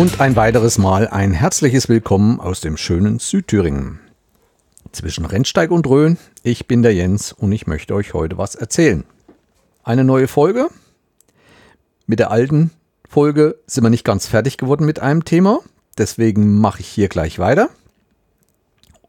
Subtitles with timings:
[0.00, 4.00] Und ein weiteres Mal ein herzliches Willkommen aus dem schönen Südthüringen.
[4.92, 9.04] Zwischen Rennsteig und Rhön, ich bin der Jens und ich möchte euch heute was erzählen.
[9.84, 10.68] Eine neue Folge.
[12.06, 12.70] Mit der alten
[13.10, 15.58] Folge sind wir nicht ganz fertig geworden mit einem Thema.
[15.98, 17.68] Deswegen mache ich hier gleich weiter.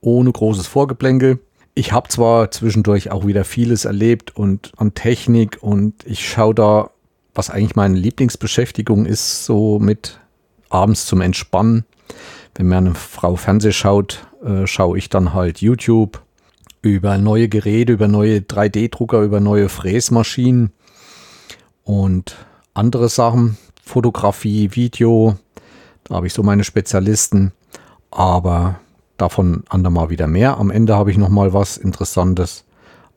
[0.02, 1.40] Ohne großes Vorgeplänkel.
[1.74, 6.90] Ich habe zwar zwischendurch auch wieder vieles erlebt und an Technik und ich schaue da,
[7.34, 10.20] was eigentlich meine Lieblingsbeschäftigung ist, so mit
[10.72, 11.86] abends zum Entspannen.
[12.56, 16.22] Wenn mir eine Frau Fernseh schaut, äh, schaue ich dann halt YouTube
[16.82, 20.72] über neue Geräte, über neue 3D-Drucker, über neue Fräsmaschinen
[21.84, 22.36] und
[22.74, 23.58] andere Sachen.
[23.84, 25.38] Fotografie, Video,
[26.06, 27.52] da habe ich so meine Spezialisten.
[28.10, 28.80] Aber
[29.18, 30.58] davon andermal wieder mehr.
[30.58, 32.66] Am Ende habe ich noch mal was Interessantes.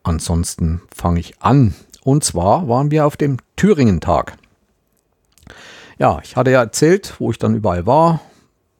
[0.03, 1.75] Ansonsten fange ich an.
[2.03, 4.37] Und zwar waren wir auf dem Thüringen-Tag.
[5.99, 8.21] Ja, ich hatte ja erzählt, wo ich dann überall war,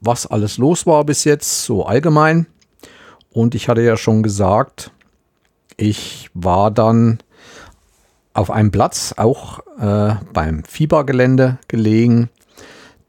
[0.01, 2.47] was alles los war bis jetzt, so allgemein.
[3.31, 4.91] Und ich hatte ja schon gesagt,
[5.77, 7.19] ich war dann
[8.33, 12.31] auf einem Platz, auch äh, beim Fiebergelände gelegen.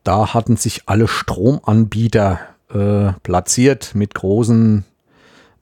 [0.03, 2.39] Da hatten sich alle Stromanbieter
[2.71, 4.85] äh, platziert mit großen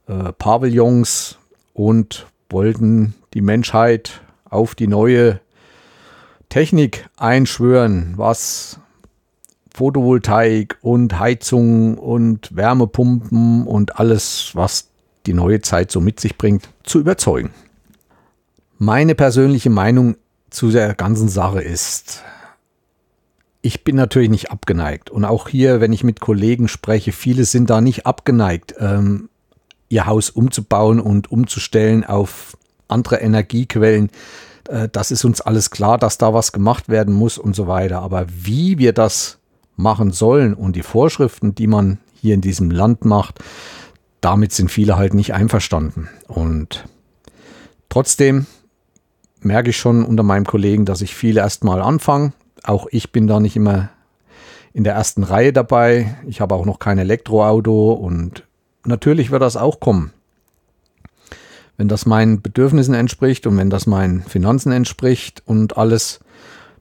[0.08, 1.38] äh, Pavillons
[1.74, 5.40] und wollten die Menschheit auf die neue
[6.54, 8.80] Technik einschwören, was
[9.74, 14.90] Photovoltaik und Heizung und Wärmepumpen und alles, was
[15.26, 17.50] die neue Zeit so mit sich bringt, zu überzeugen.
[18.78, 20.16] Meine persönliche Meinung
[20.52, 22.22] zu der ganzen Sache ist,
[23.64, 25.10] ich bin natürlich nicht abgeneigt.
[25.10, 29.28] Und auch hier, wenn ich mit Kollegen spreche, viele sind da nicht abgeneigt, ähm,
[29.90, 32.56] ihr Haus umzubauen und umzustellen auf
[32.88, 34.12] andere Energiequellen.
[34.70, 38.02] Äh, das ist uns alles klar, dass da was gemacht werden muss und so weiter.
[38.02, 39.40] Aber wie wir das
[39.76, 43.40] machen sollen und die Vorschriften, die man hier in diesem Land macht,
[44.22, 46.10] damit sind viele halt nicht einverstanden.
[46.28, 46.86] Und
[47.90, 48.46] trotzdem
[49.42, 52.34] merke ich schon unter meinem Kollegen, dass ich viele erstmal anfangen.
[52.64, 53.90] Auch ich bin da nicht immer
[54.72, 56.16] in der ersten Reihe dabei.
[56.26, 58.44] Ich habe auch noch kein Elektroauto und
[58.86, 60.14] natürlich wird das auch kommen.
[61.78, 66.20] Wenn das meinen Bedürfnissen entspricht und wenn das meinen Finanzen entspricht und alles,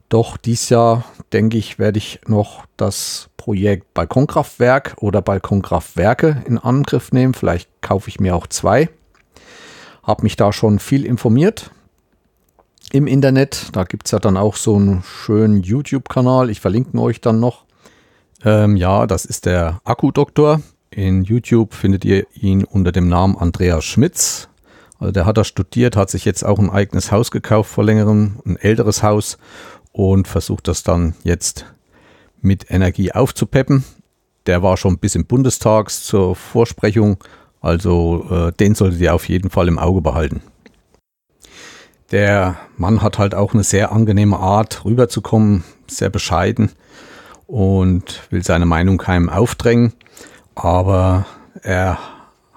[0.09, 7.13] doch dies Jahr, denke ich, werde ich noch das Projekt Balkonkraftwerk oder Balkonkraftwerke in Angriff
[7.13, 7.33] nehmen.
[7.33, 8.91] Vielleicht kaufe ich mir auch zwei.
[10.03, 11.71] Habe mich da schon viel informiert
[12.93, 13.69] im Internet.
[13.73, 16.51] Da gibt es ja dann auch so einen schönen YouTube-Kanal.
[16.51, 17.65] Ich verlinke euch dann noch.
[18.45, 20.61] Ähm, ja, das ist der Akkudoktor.
[20.91, 24.49] In YouTube findet ihr ihn unter dem Namen Andreas Schmitz.
[25.03, 28.41] Also der hat da studiert, hat sich jetzt auch ein eigenes Haus gekauft vor längerem,
[28.47, 29.37] ein älteres Haus
[29.91, 31.67] und versucht das dann jetzt
[32.41, 33.83] mit Energie aufzupeppen.
[34.47, 37.17] Der war schon bis im Bundestag zur Vorsprechung,
[37.61, 40.41] also äh, den solltet ihr auf jeden Fall im Auge behalten.
[42.13, 46.71] Der Mann hat halt auch eine sehr angenehme Art, rüberzukommen, sehr bescheiden
[47.49, 49.95] und will seine Meinung keinem aufdrängen,
[50.55, 51.27] aber
[51.61, 51.99] er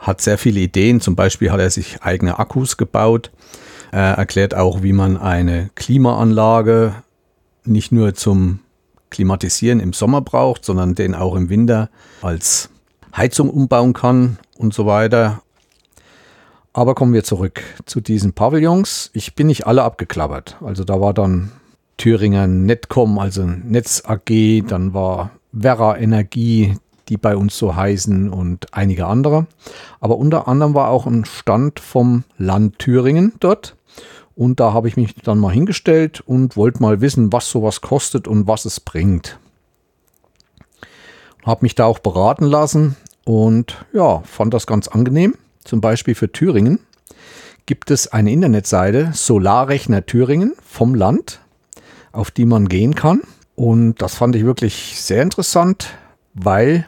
[0.05, 1.01] hat sehr viele Ideen.
[1.01, 3.31] Zum Beispiel hat er sich eigene Akkus gebaut.
[3.91, 6.93] Er erklärt auch, wie man eine Klimaanlage
[7.63, 8.59] nicht nur zum
[9.09, 11.89] Klimatisieren im Sommer braucht, sondern den auch im Winter
[12.21, 12.69] als
[13.17, 15.41] Heizung umbauen kann und so weiter.
[16.71, 19.09] Aber kommen wir zurück zu diesen Pavillons.
[19.13, 20.57] Ich bin nicht alle abgeklappert.
[20.61, 21.51] Also da war dann
[21.97, 26.75] Thüringer Netcom, also Netz AG, dann war Werra Energie,
[27.09, 29.47] die bei uns so heißen und einige andere.
[29.99, 33.75] Aber unter anderem war auch ein Stand vom Land Thüringen dort.
[34.35, 38.27] Und da habe ich mich dann mal hingestellt und wollte mal wissen, was sowas kostet
[38.27, 39.39] und was es bringt.
[41.45, 45.35] Habe mich da auch beraten lassen und ja, fand das ganz angenehm.
[45.63, 46.79] Zum Beispiel für Thüringen
[47.65, 51.39] gibt es eine Internetseite Solarrechner Thüringen vom Land,
[52.11, 53.21] auf die man gehen kann.
[53.55, 55.93] Und das fand ich wirklich sehr interessant,
[56.33, 56.85] weil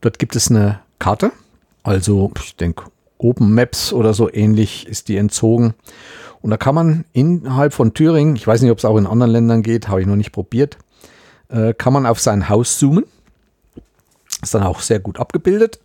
[0.00, 1.32] dort gibt es eine Karte.
[1.82, 2.84] Also ich denke,
[3.18, 5.74] Open Maps oder so ähnlich ist die entzogen.
[6.40, 9.32] Und da kann man innerhalb von Thüringen, ich weiß nicht, ob es auch in anderen
[9.32, 10.78] Ländern geht, habe ich noch nicht probiert,
[11.48, 13.04] äh, kann man auf sein Haus zoomen.
[14.42, 15.80] Ist dann auch sehr gut abgebildet.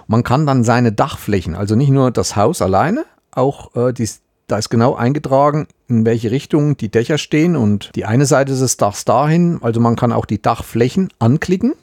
[0.00, 4.08] Und man kann dann seine Dachflächen, also nicht nur das Haus alleine, auch äh, die,
[4.46, 8.76] da ist genau eingetragen, in welche Richtung die Dächer stehen und die eine Seite des
[8.76, 9.58] Dachs dahin.
[9.62, 11.74] Also man kann auch die Dachflächen anklicken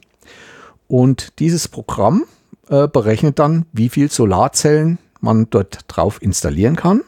[0.93, 2.25] und dieses Programm
[2.69, 7.01] äh, berechnet dann, wie viel Solarzellen man dort drauf installieren kann.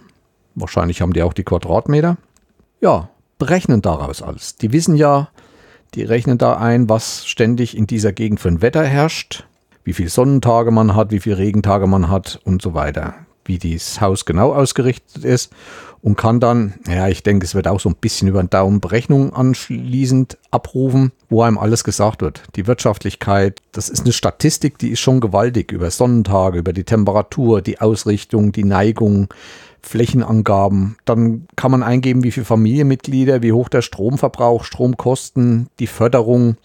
[0.55, 2.17] Wahrscheinlich haben die auch die Quadratmeter.
[2.81, 4.55] Ja, berechnen daraus alles.
[4.55, 5.29] Die wissen ja
[5.93, 9.45] Die rechnen da ein, was ständig in dieser Gegend für ein Wetter herrscht,
[9.83, 13.13] wie viele Sonnentage man hat, wie viele Regentage man hat und so weiter.
[13.45, 15.53] Wie dieses Haus genau ausgerichtet ist
[16.05, 18.79] und kann dann, ja, ich denke, es wird auch so ein bisschen über den Daumen
[18.79, 22.43] Berechnungen anschließend abrufen, wo einem alles gesagt wird.
[22.55, 27.63] Die Wirtschaftlichkeit, das ist eine Statistik, die ist schon gewaltig über Sonnentage, über die Temperatur,
[27.63, 29.29] die Ausrichtung, die Neigung,
[29.81, 30.95] Flächenangaben.
[31.05, 36.55] Dann kann man eingeben, wie viele Familienmitglieder, wie hoch der Stromverbrauch, Stromkosten, die Förderung.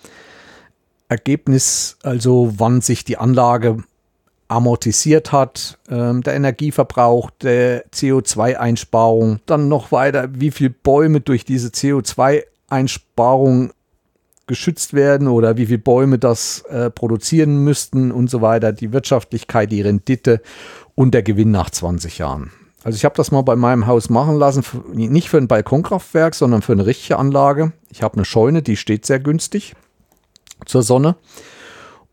[1.09, 3.83] Ergebnis, also wann sich die Anlage
[4.51, 11.69] amortisiert hat, ähm, der Energieverbrauch, der CO2-Einsparung, dann noch weiter, wie viele Bäume durch diese
[11.69, 13.71] CO2-Einsparung
[14.49, 19.71] geschützt werden oder wie viele Bäume das äh, produzieren müssten und so weiter, die Wirtschaftlichkeit,
[19.71, 20.43] die Rendite
[20.97, 22.51] und der Gewinn nach 20 Jahren.
[22.83, 26.63] Also ich habe das mal bei meinem Haus machen lassen, nicht für ein Balkonkraftwerk, sondern
[26.63, 27.71] für eine richtige Anlage.
[27.91, 29.77] Ich habe eine Scheune, die steht sehr günstig
[30.67, 31.15] zur Sonne.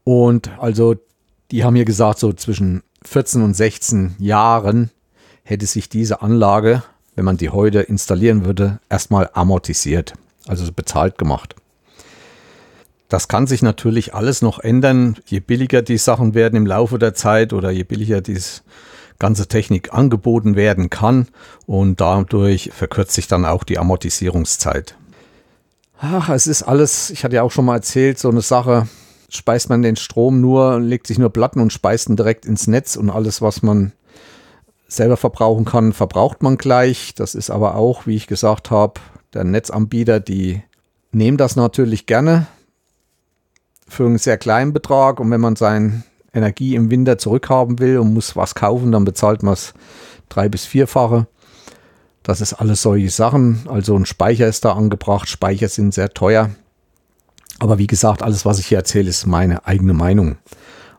[0.04, 0.98] Und also
[1.52, 4.92] die haben mir gesagt, so zwischen 14 und 16 Jahren
[5.44, 6.84] hätte sich diese Anlage,
[7.16, 10.14] wenn man die heute installieren würde, erstmal amortisiert,
[10.48, 11.56] also bezahlt gemacht.
[13.10, 17.14] Das kann sich natürlich alles noch ändern, je billiger die Sachen werden im Laufe der
[17.14, 18.38] Zeit oder je billiger die
[19.18, 21.28] ganze Technik angeboten werden kann
[21.66, 24.96] und dadurch verkürzt sich dann auch die Amortisierungszeit.
[26.00, 28.88] Ach, es ist alles, ich hatte ja auch schon mal erzählt, so eine Sache,
[29.30, 32.96] speist man den Strom nur, legt sich nur Platten und speist ihn direkt ins Netz
[32.96, 33.92] und alles, was man
[34.88, 37.14] selber verbrauchen kann, verbraucht man gleich.
[37.16, 39.00] Das ist aber auch, wie ich gesagt habe,
[39.34, 40.64] der Netzanbieter, die
[41.12, 42.48] nehmen das natürlich gerne
[43.88, 46.04] für einen sehr kleinen Betrag und wenn man seine
[46.34, 49.74] Energie im Winter zurückhaben will und muss was kaufen, dann bezahlt man es
[50.30, 51.28] drei- bis vierfache.
[52.24, 53.64] Das ist alles solche Sachen.
[53.68, 55.30] Also ein Speicher ist da angebracht.
[55.30, 56.50] Speicher sind sehr teuer.
[57.60, 60.38] Aber wie gesagt, alles, was ich hier erzähle, ist meine eigene Meinung.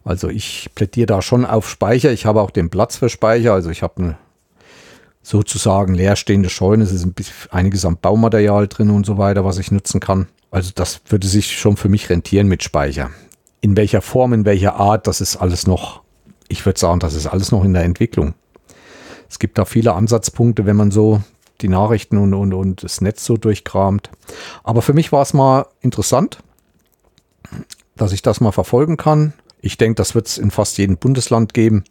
[0.05, 2.10] Also ich plädiere da schon auf Speicher.
[2.12, 3.52] Ich habe auch den Platz für Speicher.
[3.52, 4.19] Also ich habe eine
[5.22, 6.84] sozusagen leerstehende Scheune.
[6.84, 10.28] Es ist ein bisschen, einiges am Baumaterial drin und so weiter, was ich nutzen kann.
[10.50, 13.11] Also das würde sich schon für mich rentieren mit Speicher.
[13.61, 16.02] In welcher Form, in welcher Art, das ist alles noch,
[16.49, 18.34] ich würde sagen, das ist alles noch in der Entwicklung.
[19.28, 21.20] Es gibt da viele Ansatzpunkte, wenn man so
[21.61, 24.11] die Nachrichten und, und, und das Netz so durchkramt.
[24.64, 26.38] Aber für mich war es mal interessant,
[27.98, 29.34] dass ich das mal verfolgen kann.
[29.60, 31.84] Ich denke, das wird es in fast jedem Bundesland geben.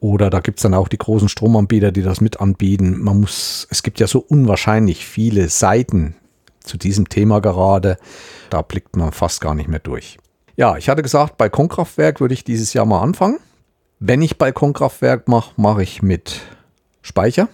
[0.00, 2.98] Oder da gibt es dann auch die großen Stromanbieter, die das mit anbieten.
[3.00, 6.14] Man muss, es gibt ja so unwahrscheinlich viele Seiten
[6.62, 7.96] zu diesem Thema gerade.
[8.50, 10.18] Da blickt man fast gar nicht mehr durch.
[10.56, 13.38] Ja, ich hatte gesagt, Balkonkraftwerk würde ich dieses Jahr mal anfangen.
[13.98, 16.40] Wenn ich Balkonkraftwerk mache, mache ich mit
[17.00, 17.48] Speicher,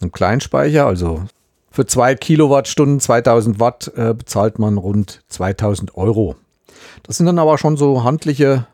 [0.00, 1.24] einem Kleinspeicher, also
[1.70, 6.36] für zwei Kilowattstunden, 2000 Watt, äh, bezahlt man rund 2000 Euro.
[7.02, 8.66] Das sind dann aber schon so handliche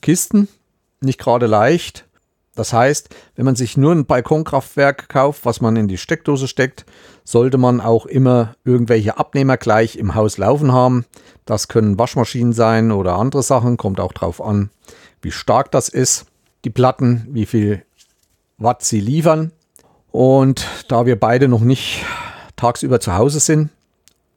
[0.00, 0.48] Kisten,
[1.00, 2.06] nicht gerade leicht.
[2.54, 6.84] Das heißt, wenn man sich nur ein Balkonkraftwerk kauft, was man in die Steckdose steckt,
[7.24, 11.06] sollte man auch immer irgendwelche Abnehmer gleich im Haus laufen haben.
[11.46, 14.70] Das können Waschmaschinen sein oder andere Sachen, kommt auch drauf an,
[15.22, 16.26] wie stark das ist.
[16.64, 17.84] Die Platten, wie viel
[18.58, 19.52] Watt sie liefern.
[20.10, 22.04] Und da wir beide noch nicht
[22.56, 23.70] tagsüber zu Hause sind,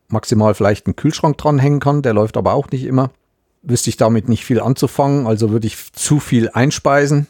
[0.08, 3.12] maximal vielleicht einen Kühlschrank dranhängen kann, der läuft aber auch nicht immer,
[3.62, 7.28] wüsste ich damit nicht viel anzufangen, also würde ich zu viel einspeisen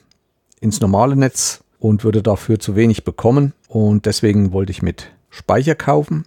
[0.59, 5.75] ins normale Netz und würde dafür zu wenig bekommen und deswegen wollte ich mit Speicher
[5.75, 6.25] kaufen.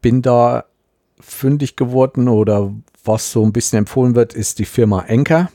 [0.00, 0.64] Bin da
[1.20, 2.72] fündig geworden oder
[3.04, 5.50] was so ein bisschen empfohlen wird, ist die Firma Enker.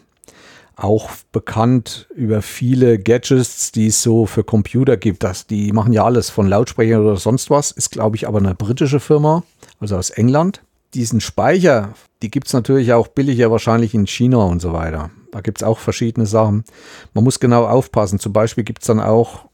[0.82, 5.24] Auch bekannt über viele Gadgets, die es so für Computer gibt.
[5.24, 7.72] Das, die machen ja alles von Lautsprechern oder sonst was.
[7.72, 9.44] Ist, glaube ich, aber eine britische Firma,
[9.80, 10.62] also aus England
[10.94, 15.12] diesen Speicher, die gibt es natürlich auch billiger wahrscheinlich in China und so weiter.
[15.32, 16.64] Da gibt es auch verschiedene Sachen.
[17.14, 18.20] Man muss genau aufpassen.
[18.20, 19.46] Zum Beispiel gibt es dann auch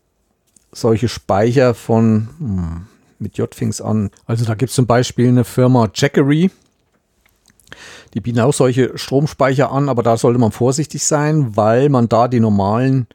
[0.71, 2.87] solche Speicher von, hm,
[3.19, 4.11] mit J fing's an.
[4.25, 6.51] Also da gibt es zum Beispiel eine Firma Jackery.
[8.13, 12.27] Die bieten auch solche Stromspeicher an, aber da sollte man vorsichtig sein, weil man da
[12.27, 13.07] die normalen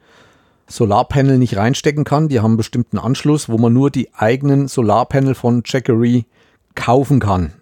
[0.67, 2.29] Solarpanel nicht reinstecken kann.
[2.29, 6.25] Die haben einen bestimmten Anschluss, wo man nur die eigenen Solarpanel von Jackery
[6.75, 7.53] kaufen kann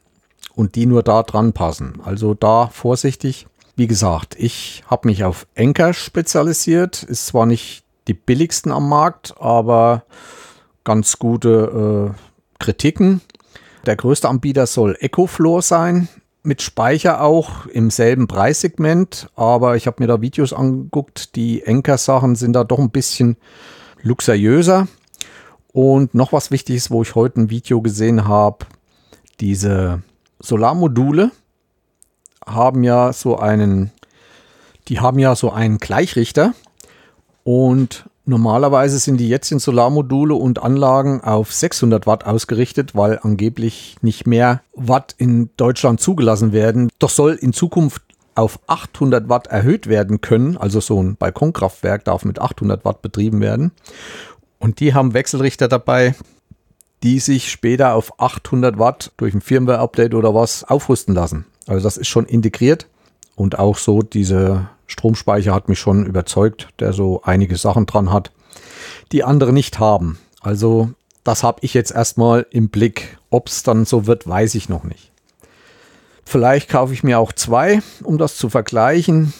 [0.56, 2.00] und die nur da dran passen.
[2.04, 3.48] Also da vorsichtig.
[3.76, 7.04] Wie gesagt, ich habe mich auf Enker spezialisiert.
[7.04, 10.04] Ist zwar nicht die billigsten am Markt, aber
[10.84, 13.22] ganz gute äh, Kritiken.
[13.86, 16.10] Der größte Anbieter soll EcoFloor sein,
[16.44, 19.30] mit Speicher auch im selben Preissegment.
[19.36, 21.36] Aber ich habe mir da Videos angeguckt.
[21.36, 23.38] Die Enker-Sachen sind da doch ein bisschen
[24.02, 24.88] luxuriöser.
[25.72, 28.66] Und noch was Wichtiges, wo ich heute ein Video gesehen habe,
[29.40, 30.02] diese
[30.40, 31.32] Solarmodule,
[32.46, 33.92] haben ja so einen,
[34.88, 36.54] die haben ja so einen Gleichrichter
[37.44, 43.98] und normalerweise sind die jetzt in Solarmodule und Anlagen auf 600 Watt ausgerichtet, weil angeblich
[44.02, 46.90] nicht mehr Watt in Deutschland zugelassen werden.
[47.00, 48.02] Doch soll in Zukunft
[48.36, 50.56] auf 800 Watt erhöht werden können.
[50.56, 53.72] Also so ein Balkonkraftwerk darf mit 800 Watt betrieben werden.
[54.60, 56.16] Und die haben Wechselrichter dabei,
[57.04, 61.46] die sich später auf 800 Watt durch ein Firmware-Update oder was aufrüsten lassen.
[61.68, 62.88] Also das ist schon integriert
[63.36, 68.32] und auch so diese Stromspeicher hat mich schon überzeugt, der so einige Sachen dran hat,
[69.12, 70.20] die andere nicht haben.
[70.42, 70.92] Also
[71.24, 73.18] das habe ich jetzt erstmal im Blick.
[73.30, 75.12] Ob es dann so wird, weiß ich noch nicht.
[76.26, 79.34] Vielleicht kaufe ich mir auch zwei, um das zu vergleichen.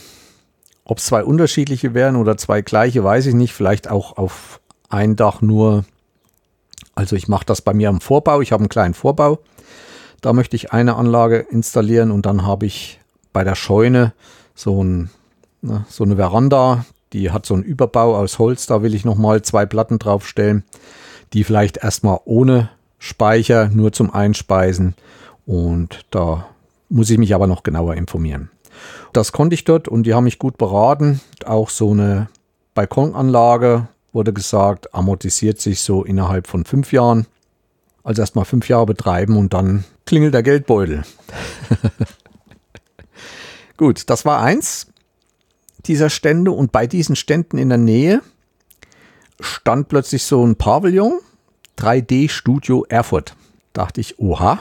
[0.86, 3.54] Ob es zwei unterschiedliche wären oder zwei gleiche, weiß ich nicht.
[3.54, 5.86] Vielleicht auch auf ein Dach nur
[7.00, 8.42] also ich mache das bei mir am Vorbau.
[8.42, 9.40] Ich habe einen kleinen Vorbau.
[10.20, 13.00] Da möchte ich eine Anlage installieren und dann habe ich
[13.32, 14.12] bei der Scheune
[14.54, 15.10] so, ein,
[15.62, 16.86] ne, so eine Veranda.
[17.14, 18.68] Die hat so einen Überbau aus Holz.
[18.68, 20.64] Da will ich nochmal zwei Platten draufstellen,
[21.34, 24.96] die vielleicht erstmal ohne Speicher nur zum Einspeisen.
[25.46, 26.46] Und da
[26.90, 28.50] muss ich mich aber noch genauer informieren.
[29.14, 31.22] Das konnte ich dort und die haben mich gut beraten.
[31.46, 32.30] Auch so eine
[32.76, 37.26] Balkonanlage wurde gesagt, amortisiert sich so innerhalb von fünf Jahren.
[38.04, 41.04] Also erstmal fünf Jahre betreiben und dann klingelt der Geldbeutel.
[43.78, 44.88] Gut, das war eins
[45.86, 48.22] dieser Stände und bei diesen Ständen in der Nähe
[49.40, 51.20] stand plötzlich so ein Pavillon
[51.78, 53.36] 3D Studio Erfurt.
[53.74, 54.60] Dachte ich, oha.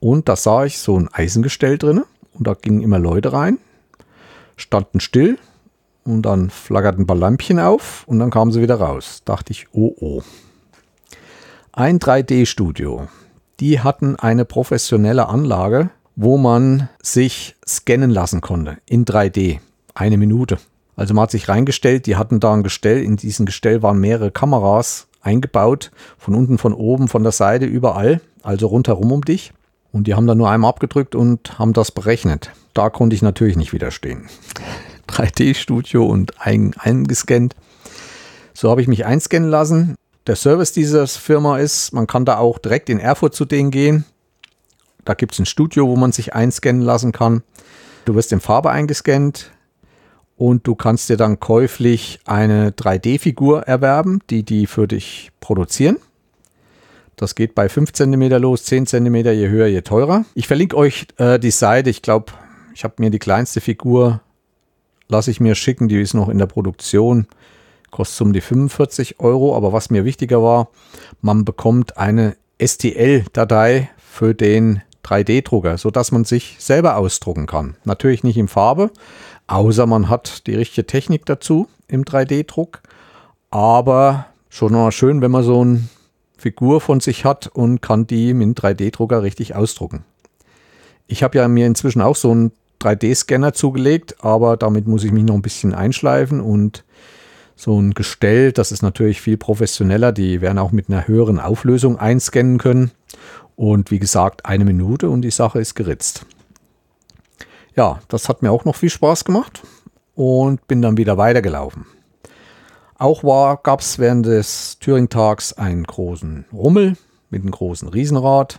[0.00, 3.58] Und da sah ich so ein Eisengestell drin und da gingen immer Leute rein,
[4.56, 5.38] standen still,
[6.08, 9.22] und dann flackerten ein paar Lampchen auf und dann kamen sie wieder raus.
[9.24, 10.22] Dachte ich, oh oh.
[11.72, 13.08] Ein 3D-Studio.
[13.60, 19.60] Die hatten eine professionelle Anlage, wo man sich scannen lassen konnte in 3D.
[19.98, 20.58] Eine Minute.
[20.94, 23.02] Also man hat sich reingestellt, die hatten da ein Gestell.
[23.02, 25.90] In diesem Gestell waren mehrere Kameras eingebaut.
[26.18, 28.20] Von unten, von oben, von der Seite, überall.
[28.44, 29.52] Also rundherum um dich.
[29.90, 32.52] Und die haben dann nur einmal abgedrückt und haben das berechnet.
[32.74, 34.28] Da konnte ich natürlich nicht widerstehen.
[35.08, 37.56] 3D-Studio und ein, eingescannt.
[38.54, 39.96] So habe ich mich einscannen lassen.
[40.28, 44.04] Der Service dieser Firma ist, man kann da auch direkt in Erfurt zu denen gehen.
[45.04, 47.42] Da gibt es ein Studio, wo man sich einscannen lassen kann.
[48.04, 49.50] Du wirst in Farbe eingescannt
[50.38, 55.98] und du kannst dir dann käuflich eine 3D-Figur erwerben, die die für dich produzieren.
[57.16, 60.24] Das geht bei 5 cm los, 10 cm, je höher, je teurer.
[60.34, 61.90] Ich verlinke euch äh, die Seite.
[61.90, 62.32] Ich glaube,
[62.72, 64.20] ich habe mir die kleinste Figur
[65.08, 67.26] lasse ich mir schicken, die ist noch in der Produktion,
[67.90, 69.56] kostet um die 45 Euro.
[69.56, 70.68] Aber was mir wichtiger war,
[71.20, 77.76] man bekommt eine STL-Datei für den 3D-Drucker, sodass man sich selber ausdrucken kann.
[77.84, 78.90] Natürlich nicht in Farbe,
[79.48, 82.82] außer man hat die richtige Technik dazu im 3D-Druck.
[83.50, 85.88] Aber schon mal schön, wenn man so eine
[86.36, 90.04] Figur von sich hat und kann die mit dem 3D-Drucker richtig ausdrucken.
[91.08, 95.24] Ich habe ja mir inzwischen auch so einen 3D-Scanner zugelegt, aber damit muss ich mich
[95.24, 96.84] noch ein bisschen einschleifen und
[97.56, 100.12] so ein Gestell, das ist natürlich viel professioneller.
[100.12, 102.92] Die werden auch mit einer höheren Auflösung einscannen können.
[103.56, 106.24] Und wie gesagt, eine Minute und die Sache ist geritzt.
[107.76, 109.62] Ja, das hat mir auch noch viel Spaß gemacht
[110.14, 111.86] und bin dann wieder weitergelaufen.
[112.96, 113.22] Auch
[113.62, 116.96] gab es während des Thüring-Tags einen großen Rummel
[117.30, 118.58] mit einem großen Riesenrad.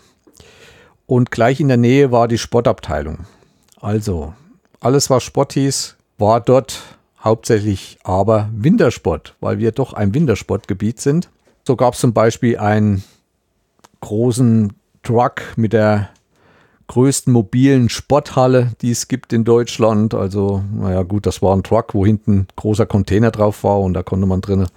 [1.06, 3.26] Und gleich in der Nähe war die Sportabteilung.
[3.82, 4.34] Also,
[4.80, 6.82] alles was Sport hieß, war dort
[7.22, 11.30] hauptsächlich aber Wintersport, weil wir doch ein Wintersportgebiet sind.
[11.68, 13.04] So gab es zum Beispiel einen
[14.02, 14.74] großen
[15.04, 16.10] Truck mit der
[16.90, 20.14] größten mobilen Sporthalle, die es gibt in Deutschland.
[20.14, 24.04] Also, naja, gut, das war ein Truck, wo hinten großer Container drauf war und da
[24.04, 24.68] konnte man drinnen,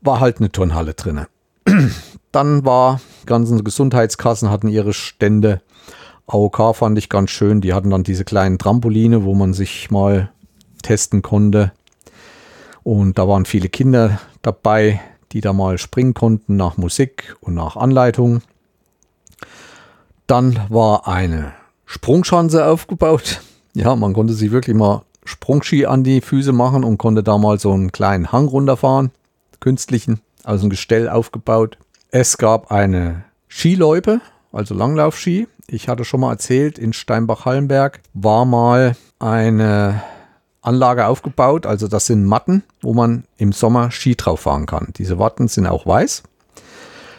[0.00, 1.26] war halt eine Turnhalle drinnen.
[2.32, 5.60] Dann war, ganzen Gesundheitskassen hatten ihre Stände
[6.32, 7.60] AOK fand ich ganz schön.
[7.60, 10.30] Die hatten dann diese kleinen Trampoline, wo man sich mal
[10.82, 11.72] testen konnte.
[12.84, 15.00] Und da waren viele Kinder dabei,
[15.32, 18.42] die da mal springen konnten nach Musik und nach Anleitung.
[20.30, 21.54] Dann war eine
[21.86, 23.40] Sprungschanze aufgebaut.
[23.72, 27.60] Ja, man konnte sich wirklich mal Sprungski an die Füße machen und konnte da mal
[27.60, 29.12] so einen kleinen Hang runterfahren,
[29.60, 31.78] künstlichen, also ein Gestell aufgebaut.
[32.10, 34.20] Es gab eine Skiloipe,
[34.52, 35.46] also Langlaufski.
[35.68, 40.02] Ich hatte schon mal erzählt, in Steinbach-Hallenberg war mal eine
[40.62, 41.64] Anlage aufgebaut.
[41.64, 44.88] Also das sind Matten, wo man im Sommer Ski drauf fahren kann.
[44.96, 46.24] Diese Matten sind auch weiß,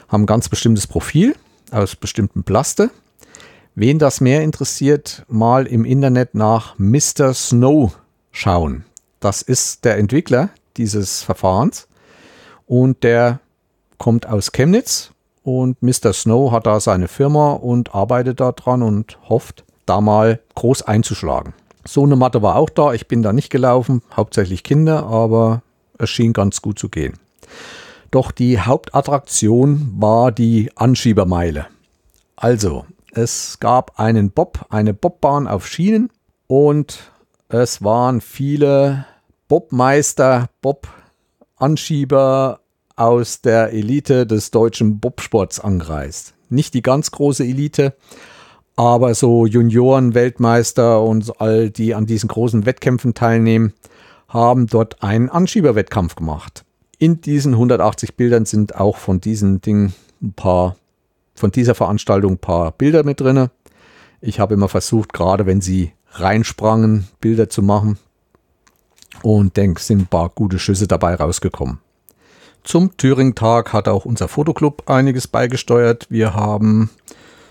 [0.10, 1.34] haben ein ganz bestimmtes Profil
[1.72, 2.92] aus bestimmten Plaste.
[3.76, 7.34] Wen das mehr interessiert, mal im Internet nach Mr.
[7.34, 7.96] Snow
[8.32, 8.86] schauen.
[9.20, 11.88] Das ist der Entwickler dieses Verfahrens
[12.66, 13.40] und der
[13.98, 15.12] kommt aus Chemnitz
[15.44, 16.14] und Mr.
[16.14, 21.54] Snow hat da seine Firma und arbeitet da dran und hofft, da mal groß einzuschlagen.
[21.86, 22.94] So eine Matte war auch da.
[22.94, 25.64] Ich bin da nicht gelaufen, hauptsächlich Kinder, aber
[25.98, 27.14] es schien ganz gut zu gehen.
[28.12, 31.68] Doch die Hauptattraktion war die Anschiebermeile.
[32.36, 36.10] Also, es gab einen Bob, eine Bobbahn auf Schienen
[36.48, 37.12] und
[37.48, 39.06] es waren viele
[39.48, 42.60] Bobmeister, Bob-Anschieber
[42.98, 46.34] aus der Elite des deutschen Bobsports angereist.
[46.50, 47.96] Nicht die ganz große Elite,
[48.76, 53.74] aber so Junioren, Weltmeister und all die an diesen großen Wettkämpfen teilnehmen,
[54.28, 56.66] haben dort einen Anschieberwettkampf gemacht.
[57.02, 60.76] In diesen 180 Bildern sind auch von diesen Dingen ein paar,
[61.34, 63.50] von dieser Veranstaltung ein paar Bilder mit drin.
[64.22, 67.98] Ich habe immer versucht, gerade wenn sie reinsprangen, Bilder zu machen.
[69.24, 71.80] Und denke, sind ein paar gute Schüsse dabei rausgekommen.
[72.64, 76.06] Zum Thüring-Tag hat auch unser Fotoclub einiges beigesteuert.
[76.12, 76.92] Wir haben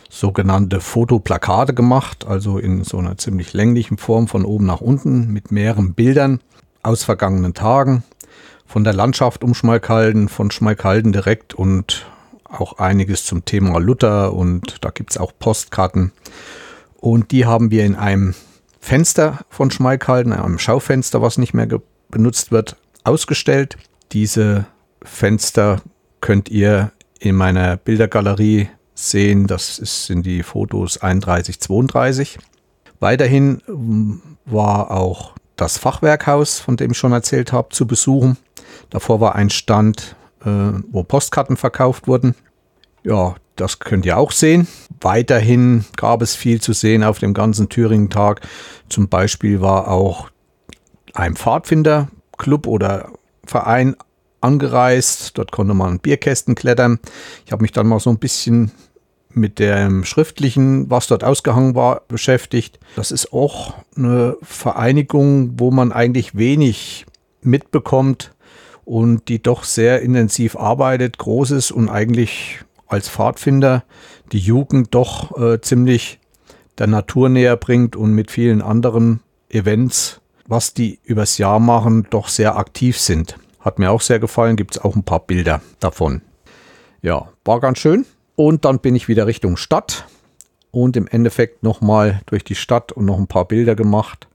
[0.08, 5.50] sogenannte Fotoplakate gemacht, also in so einer ziemlich länglichen Form von oben nach unten mit
[5.50, 6.38] mehreren Bildern
[6.84, 8.04] aus vergangenen Tagen,
[8.70, 12.06] von der Landschaft um Schmalkalden, von Schmalkalden direkt und
[12.44, 16.12] auch einiges zum Thema Luther und da gibt es auch Postkarten.
[16.96, 18.34] Und die haben wir in einem
[18.78, 21.66] Fenster von Schmalkalden, einem Schaufenster, was nicht mehr
[22.10, 23.76] benutzt wird, ausgestellt.
[24.12, 24.66] Diese
[25.02, 25.82] Fenster
[26.20, 29.48] könnt ihr in meiner Bildergalerie sehen.
[29.48, 32.38] Das sind die Fotos 31, 32.
[33.00, 38.36] Weiterhin ähm, war auch das Fachwerkhaus, von dem ich schon erzählt habe, zu besuchen.
[38.90, 42.34] Davor war ein Stand, äh, wo Postkarten verkauft wurden.
[43.02, 44.66] Ja, das könnt ihr auch sehen.
[45.00, 48.40] Weiterhin gab es viel zu sehen auf dem ganzen Thüringen-Tag.
[48.88, 50.30] Zum Beispiel war auch
[51.14, 53.10] ein Pfadfinderclub oder
[53.44, 53.96] Verein
[54.40, 55.36] angereist.
[55.36, 56.98] Dort konnte man Bierkästen klettern.
[57.44, 58.72] Ich habe mich dann mal so ein bisschen
[59.32, 62.80] mit dem Schriftlichen, was dort ausgehangen war, beschäftigt.
[62.96, 67.06] Das ist auch eine Vereinigung, wo man eigentlich wenig
[67.42, 68.32] mitbekommt
[68.90, 73.84] und die doch sehr intensiv arbeitet, großes und eigentlich als Pfadfinder
[74.32, 76.18] die Jugend doch äh, ziemlich
[76.76, 82.26] der Natur näher bringt und mit vielen anderen Events, was die übers Jahr machen, doch
[82.26, 83.36] sehr aktiv sind.
[83.60, 86.22] Hat mir auch sehr gefallen, gibt es auch ein paar Bilder davon.
[87.00, 88.06] Ja, war ganz schön.
[88.34, 90.08] Und dann bin ich wieder Richtung Stadt
[90.72, 94.26] und im Endeffekt nochmal durch die Stadt und noch ein paar Bilder gemacht.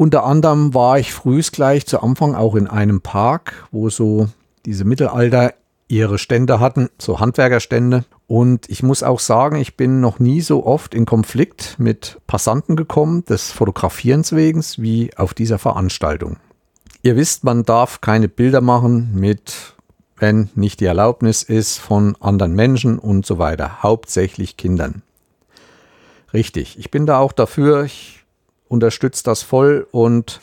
[0.00, 4.30] Unter anderem war ich frühs gleich zu Anfang auch in einem Park, wo so
[4.64, 5.52] diese Mittelalter
[5.88, 8.06] ihre Stände hatten, so Handwerkerstände.
[8.26, 12.76] Und ich muss auch sagen, ich bin noch nie so oft in Konflikt mit Passanten
[12.76, 16.38] gekommen, des Fotografierens wegen, wie auf dieser Veranstaltung.
[17.02, 19.74] Ihr wisst, man darf keine Bilder machen mit
[20.16, 25.02] wenn nicht die Erlaubnis ist von anderen Menschen und so weiter, hauptsächlich Kindern.
[26.32, 28.19] Richtig, ich bin da auch dafür, ich
[28.70, 30.40] unterstütze das voll und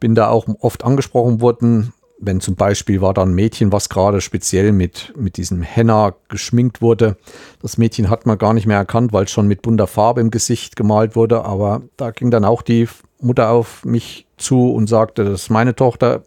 [0.00, 4.20] bin da auch oft angesprochen worden, wenn zum Beispiel war da ein Mädchen, was gerade
[4.20, 7.16] speziell mit, mit diesem Henna geschminkt wurde.
[7.62, 10.30] Das Mädchen hat man gar nicht mehr erkannt, weil es schon mit bunter Farbe im
[10.30, 11.44] Gesicht gemalt wurde.
[11.44, 12.88] Aber da ging dann auch die
[13.20, 16.22] Mutter auf mich zu und sagte, das ist meine Tochter.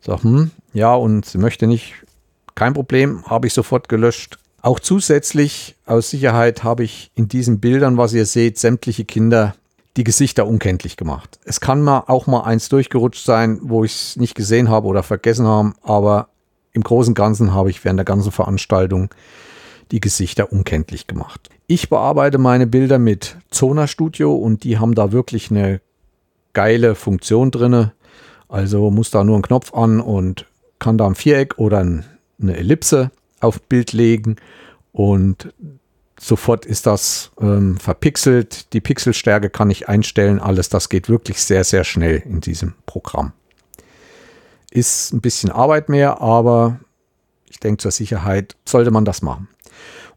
[0.00, 1.94] Ich sag, hm, ja, und sie möchte nicht.
[2.54, 4.38] Kein Problem, habe ich sofort gelöscht.
[4.60, 9.54] Auch zusätzlich aus Sicherheit habe ich in diesen Bildern, was ihr seht, sämtliche Kinder
[9.98, 11.40] die Gesichter unkenntlich gemacht.
[11.44, 15.02] Es kann mal auch mal eins durchgerutscht sein, wo ich es nicht gesehen habe oder
[15.02, 16.28] vergessen habe, aber
[16.72, 19.12] im Großen und Ganzen habe ich während der ganzen Veranstaltung
[19.90, 21.50] die Gesichter unkenntlich gemacht.
[21.66, 25.80] Ich bearbeite meine Bilder mit Zona Studio und die haben da wirklich eine
[26.52, 27.92] geile Funktion drinne.
[28.48, 30.46] Also muss da nur ein Knopf an und
[30.78, 34.36] kann da ein Viereck oder eine Ellipse auf Bild legen
[34.92, 35.52] und
[36.20, 38.72] sofort ist das ähm, verpixelt.
[38.72, 40.40] Die Pixelstärke kann ich einstellen.
[40.40, 43.32] Alles das geht wirklich sehr, sehr schnell in diesem Programm.
[44.70, 46.80] Ist ein bisschen Arbeit mehr, aber
[47.48, 49.48] ich denke, zur Sicherheit sollte man das machen.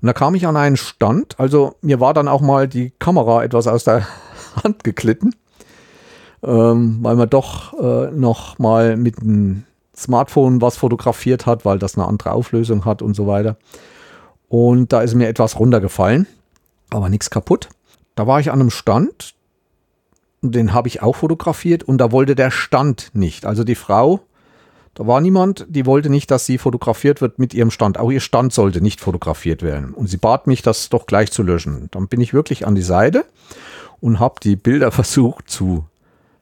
[0.01, 1.39] Und da kam ich an einen Stand.
[1.39, 4.07] Also mir war dann auch mal die Kamera etwas aus der
[4.63, 5.35] Hand geglitten,
[6.43, 9.63] ähm, weil man doch äh, noch mal mit einem
[9.95, 13.57] Smartphone was fotografiert hat, weil das eine andere Auflösung hat und so weiter.
[14.51, 16.27] Und da ist mir etwas runtergefallen,
[16.89, 17.69] aber nichts kaputt.
[18.15, 19.33] Da war ich an einem Stand,
[20.41, 23.45] den habe ich auch fotografiert und da wollte der Stand nicht.
[23.45, 24.19] Also die Frau
[24.93, 27.97] Da war niemand, die wollte nicht, dass sie fotografiert wird mit ihrem Stand.
[27.97, 29.93] Auch ihr Stand sollte nicht fotografiert werden.
[29.93, 31.87] Und sie bat mich, das doch gleich zu löschen.
[31.91, 33.23] Dann bin ich wirklich an die Seite
[34.01, 35.85] und habe die Bilder versucht zu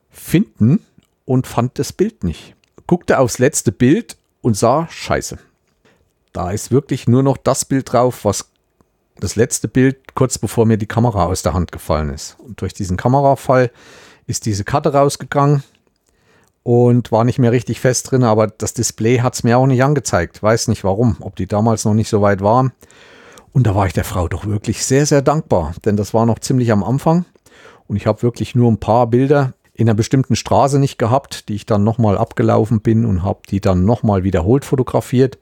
[0.09, 0.79] finden
[1.25, 2.55] und fand das Bild nicht.
[2.87, 5.37] Guckte aufs letzte Bild und sah Scheiße.
[6.33, 8.51] Da ist wirklich nur noch das Bild drauf, was
[9.19, 12.37] das letzte Bild kurz bevor mir die Kamera aus der Hand gefallen ist.
[12.39, 13.71] Und durch diesen Kamerafall
[14.27, 15.63] ist diese Karte rausgegangen
[16.63, 19.83] und war nicht mehr richtig fest drin, aber das Display hat es mir auch nicht
[19.83, 20.41] angezeigt.
[20.43, 22.71] Weiß nicht warum, ob die damals noch nicht so weit waren.
[23.51, 26.39] Und da war ich der Frau doch wirklich sehr, sehr dankbar, denn das war noch
[26.39, 27.25] ziemlich am Anfang.
[27.87, 31.55] Und ich habe wirklich nur ein paar Bilder in einer bestimmten Straße nicht gehabt, die
[31.55, 35.39] ich dann nochmal abgelaufen bin und habe die dann nochmal wiederholt fotografiert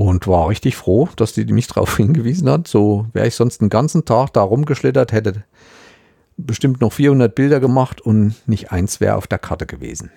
[0.00, 2.66] und war richtig froh, dass die mich darauf hingewiesen hat.
[2.66, 5.44] So wäre ich sonst den ganzen Tag da rumgeschlittert, hätte
[6.38, 10.10] bestimmt noch 400 Bilder gemacht und nicht eins wäre auf der Karte gewesen.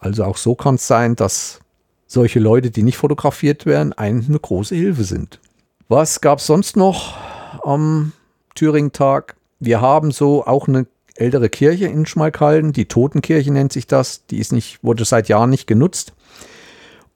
[0.00, 1.60] Also auch so kann es sein, dass
[2.08, 5.38] solche Leute, die nicht fotografiert werden, eine große Hilfe sind.
[5.86, 7.16] Was gab es sonst noch
[7.62, 8.12] am
[8.56, 9.36] Thüringen-Tag?
[9.60, 14.26] Wir haben so auch eine ältere Kirche in Schmalkalden, die Totenkirche nennt sich das.
[14.26, 16.12] Die ist nicht, wurde seit Jahren nicht genutzt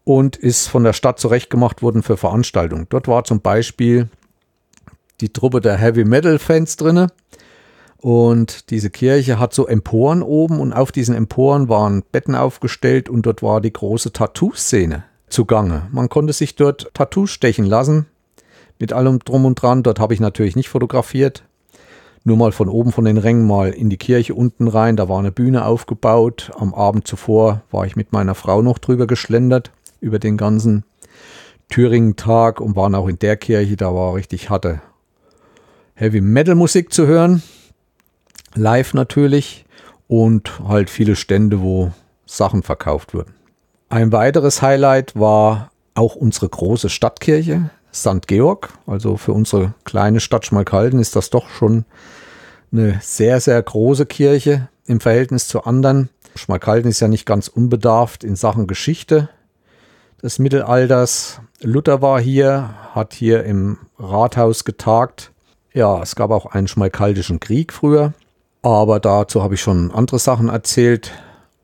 [0.07, 2.87] und ist von der Stadt zurechtgemacht worden für Veranstaltungen.
[2.88, 4.09] Dort war zum Beispiel
[5.21, 7.09] die Truppe der Heavy Metal Fans drinne
[7.97, 13.27] und diese Kirche hat so Emporen oben und auf diesen Emporen waren Betten aufgestellt und
[13.27, 15.88] dort war die große Tattoo-Szene zugange.
[15.90, 18.07] Man konnte sich dort Tattoos stechen lassen
[18.79, 19.83] mit allem drum und dran.
[19.83, 21.42] Dort habe ich natürlich nicht fotografiert.
[22.23, 24.95] Nur mal von oben von den Rängen mal in die Kirche unten rein.
[24.95, 26.53] Da war eine Bühne aufgebaut.
[26.57, 30.85] Am Abend zuvor war ich mit meiner Frau noch drüber geschlendert über den ganzen
[31.69, 33.77] Thüringen-Tag und waren auch in der Kirche.
[33.77, 34.81] Da war richtig harte
[35.95, 37.43] Heavy Metal Musik zu hören
[38.57, 39.65] live natürlich
[40.09, 41.93] und halt viele Stände, wo
[42.25, 43.35] Sachen verkauft wurden.
[43.89, 48.27] Ein weiteres Highlight war auch unsere große Stadtkirche, St.
[48.27, 48.71] Georg.
[48.87, 51.85] Also für unsere kleine Stadt Schmalkalden ist das doch schon
[52.73, 56.11] eine sehr, sehr große Kirche im Verhältnis zu anderen.
[56.35, 59.29] Schmalkalden ist ja nicht ganz unbedarft in Sachen Geschichte
[60.23, 61.41] des Mittelalters.
[61.61, 65.33] Luther war hier, hat hier im Rathaus getagt.
[65.73, 68.15] Ja, es gab auch einen schmalkaldischen Krieg früher.
[68.63, 71.13] Aber dazu habe ich schon andere Sachen erzählt.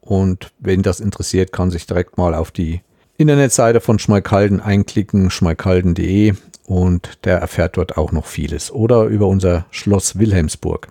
[0.01, 2.83] Und wenn das interessiert, kann sich direkt mal auf die
[3.17, 6.35] Internetseite von Schmalkalden einklicken, schmalkalden.de
[6.67, 8.71] und der erfährt dort auch noch vieles.
[8.71, 10.89] Oder über unser Schloss Wilhelmsburg.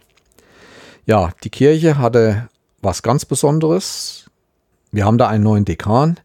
[1.06, 2.50] Ja, die Kirche hatte
[2.82, 4.30] was ganz Besonderes.
[4.92, 6.20] Wir haben da einen neuen Dekan,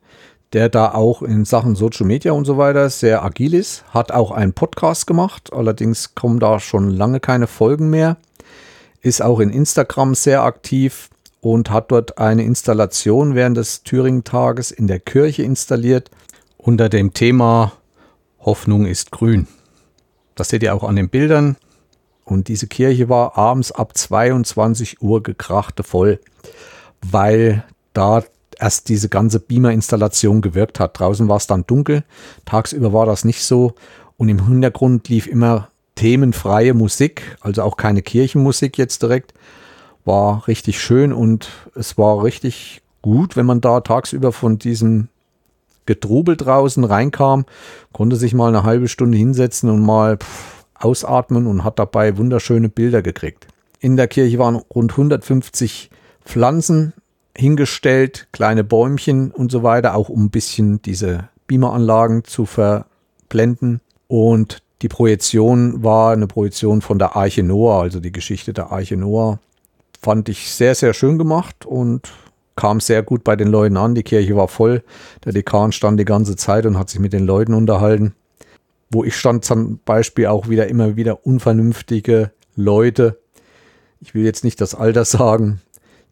[0.52, 4.30] der da auch in Sachen Social Media und so weiter sehr agil ist, hat auch
[4.30, 5.52] einen Podcast gemacht.
[5.52, 8.16] Allerdings kommen da schon lange keine Folgen mehr
[9.06, 14.88] ist auch in Instagram sehr aktiv und hat dort eine Installation während des Thüringen-Tages in
[14.88, 16.10] der Kirche installiert
[16.56, 17.72] unter dem Thema
[18.40, 19.46] Hoffnung ist grün.
[20.34, 21.56] Das seht ihr auch an den Bildern.
[22.24, 26.18] Und diese Kirche war abends ab 22 Uhr gekrachte voll,
[27.00, 28.24] weil da
[28.58, 30.98] erst diese ganze Beamer-Installation gewirkt hat.
[30.98, 32.04] Draußen war es dann dunkel,
[32.44, 33.74] tagsüber war das nicht so
[34.16, 39.34] und im Hintergrund lief immer themenfreie Musik, also auch keine Kirchenmusik jetzt direkt.
[40.04, 45.08] War richtig schön und es war richtig gut, wenn man da tagsüber von diesem
[45.86, 47.44] Getrubel draußen reinkam,
[47.92, 50.18] konnte sich mal eine halbe Stunde hinsetzen und mal
[50.74, 53.46] ausatmen und hat dabei wunderschöne Bilder gekriegt.
[53.80, 55.90] In der Kirche waren rund 150
[56.24, 56.92] Pflanzen
[57.36, 63.80] hingestellt, kleine Bäumchen und so weiter, auch um ein bisschen diese Beameranlagen zu verblenden.
[64.08, 68.96] Und die Projektion war eine Projektion von der Arche Noah, also die Geschichte der Arche
[68.96, 69.38] Noah.
[70.00, 72.12] Fand ich sehr, sehr schön gemacht und
[72.56, 73.94] kam sehr gut bei den Leuten an.
[73.94, 74.82] Die Kirche war voll.
[75.24, 78.14] Der Dekan stand die ganze Zeit und hat sich mit den Leuten unterhalten.
[78.90, 83.18] Wo ich stand zum Beispiel auch wieder immer wieder unvernünftige Leute.
[84.00, 85.60] Ich will jetzt nicht das Alter sagen,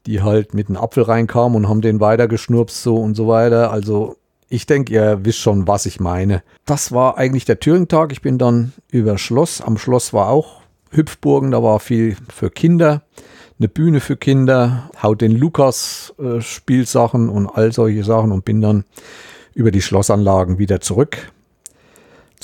[0.06, 3.70] die halt mit einem Apfel reinkamen und haben den weitergeschnurpst so und so weiter.
[3.70, 4.16] Also
[4.48, 6.42] ich denke, ihr wisst schon, was ich meine.
[6.64, 8.12] Das war eigentlich der Thüringentag.
[8.12, 9.60] Ich bin dann über Schloss.
[9.60, 13.02] Am Schloss war auch Hüpfburgen, da war viel für Kinder.
[13.58, 18.60] Eine Bühne für Kinder, haut den Lukas äh, Spielsachen und all solche Sachen und bin
[18.60, 18.84] dann
[19.54, 21.32] über die Schlossanlagen wieder zurück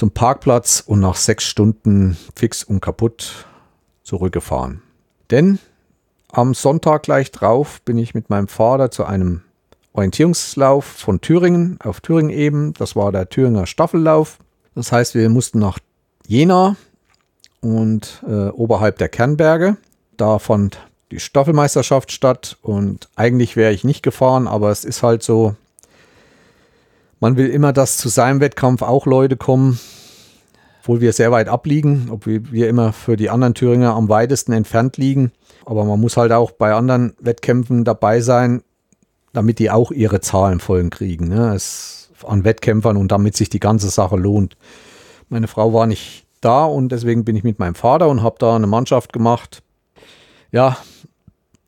[0.01, 3.45] zum Parkplatz und nach sechs Stunden fix und kaputt
[4.03, 4.81] zurückgefahren.
[5.31, 5.59] Denn
[6.33, 9.43] am Sonntag gleich drauf bin ich mit meinem Vater zu einem
[9.93, 12.75] Orientierungslauf von Thüringen auf Thüringen eben.
[12.75, 14.39] Das war der Thüringer Staffellauf.
[14.75, 15.79] Das heißt, wir mussten nach
[16.27, 16.77] Jena
[17.61, 19.77] und äh, oberhalb der Kernberge.
[20.17, 20.79] Da fand
[21.11, 25.57] die Staffelmeisterschaft statt und eigentlich wäre ich nicht gefahren, aber es ist halt so,
[27.23, 29.79] Man will immer, dass zu seinem Wettkampf auch Leute kommen,
[30.91, 34.97] obwohl wir sehr weit abliegen, obwohl wir immer für die anderen Thüringer am weitesten entfernt
[34.97, 35.31] liegen.
[35.65, 38.65] Aber man muss halt auch bei anderen Wettkämpfen dabei sein,
[39.33, 41.29] damit die auch ihre Zahlen voll kriegen.
[41.29, 41.55] Ne?
[41.55, 44.57] Es, an Wettkämpfern und damit sich die ganze Sache lohnt.
[45.29, 48.57] Meine Frau war nicht da und deswegen bin ich mit meinem Vater und habe da
[48.57, 49.63] eine Mannschaft gemacht.
[50.51, 50.77] Ja,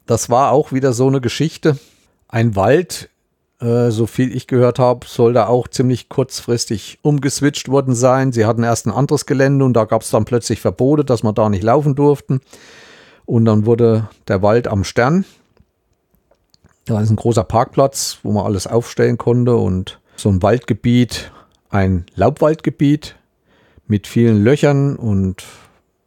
[0.04, 1.78] das war auch wieder so eine Geschichte.
[2.26, 3.08] Ein Wald,
[3.62, 8.32] äh, so viel ich gehört habe, soll da auch ziemlich kurzfristig umgeswitcht worden sein.
[8.32, 11.34] Sie hatten erst ein anderes Gelände und da gab es dann plötzlich Verbote, dass man
[11.34, 12.40] da nicht laufen durften.
[13.24, 15.24] Und dann wurde der Wald am Stern.
[16.86, 21.30] Da ist ein großer Parkplatz, wo man alles aufstellen konnte und so ein Waldgebiet,
[21.70, 23.14] ein Laubwaldgebiet
[23.86, 25.44] mit vielen Löchern und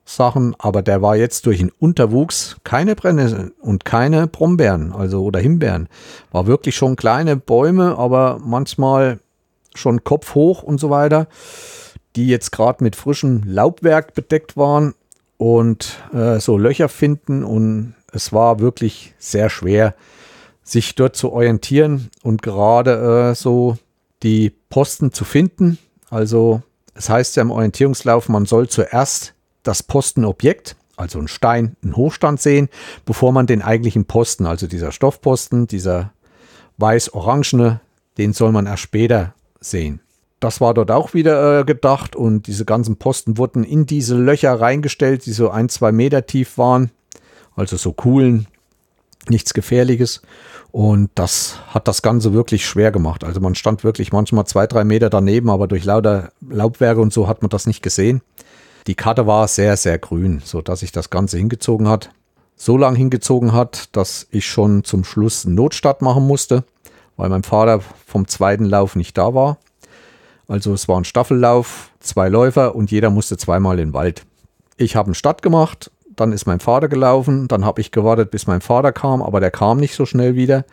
[0.05, 5.39] Sachen, aber der war jetzt durch den Unterwuchs keine Brennnesseln und keine Brombeeren, also oder
[5.39, 5.89] Himbeeren.
[6.31, 9.19] War wirklich schon kleine Bäume, aber manchmal
[9.73, 11.27] schon kopfhoch und so weiter,
[12.15, 14.93] die jetzt gerade mit frischem Laubwerk bedeckt waren
[15.37, 19.95] und äh, so Löcher finden und es war wirklich sehr schwer,
[20.63, 23.77] sich dort zu orientieren und gerade äh, so
[24.23, 25.77] die Posten zu finden.
[26.09, 26.61] Also
[26.93, 29.34] es heißt ja im Orientierungslauf, man soll zuerst
[29.65, 32.69] das Postenobjekt, also ein Stein, einen Hochstand sehen,
[33.05, 36.13] bevor man den eigentlichen Posten, also dieser Stoffposten, dieser
[36.77, 37.81] weiß-orangene,
[38.17, 39.99] den soll man erst später sehen.
[40.39, 44.53] Das war dort auch wieder äh, gedacht und diese ganzen Posten wurden in diese Löcher
[44.59, 46.91] reingestellt, die so ein, zwei Meter tief waren.
[47.55, 48.47] Also so coolen,
[49.29, 50.21] nichts Gefährliches.
[50.71, 53.23] Und das hat das Ganze wirklich schwer gemacht.
[53.23, 57.27] Also man stand wirklich manchmal zwei, drei Meter daneben, aber durch lauter Laubwerke und so
[57.29, 58.21] hat man das nicht gesehen.
[58.87, 62.11] Die Karte war sehr, sehr grün, so dass sich das Ganze hingezogen hat.
[62.55, 66.63] So lang hingezogen hat, dass ich schon zum Schluss einen Notstart machen musste,
[67.17, 69.57] weil mein Vater vom zweiten Lauf nicht da war.
[70.47, 74.23] Also es war ein Staffellauf, zwei Läufer und jeder musste zweimal in den Wald.
[74.77, 78.45] Ich habe einen Start gemacht, dann ist mein Vater gelaufen, dann habe ich gewartet, bis
[78.45, 80.63] mein Vater kam, aber der kam nicht so schnell wieder,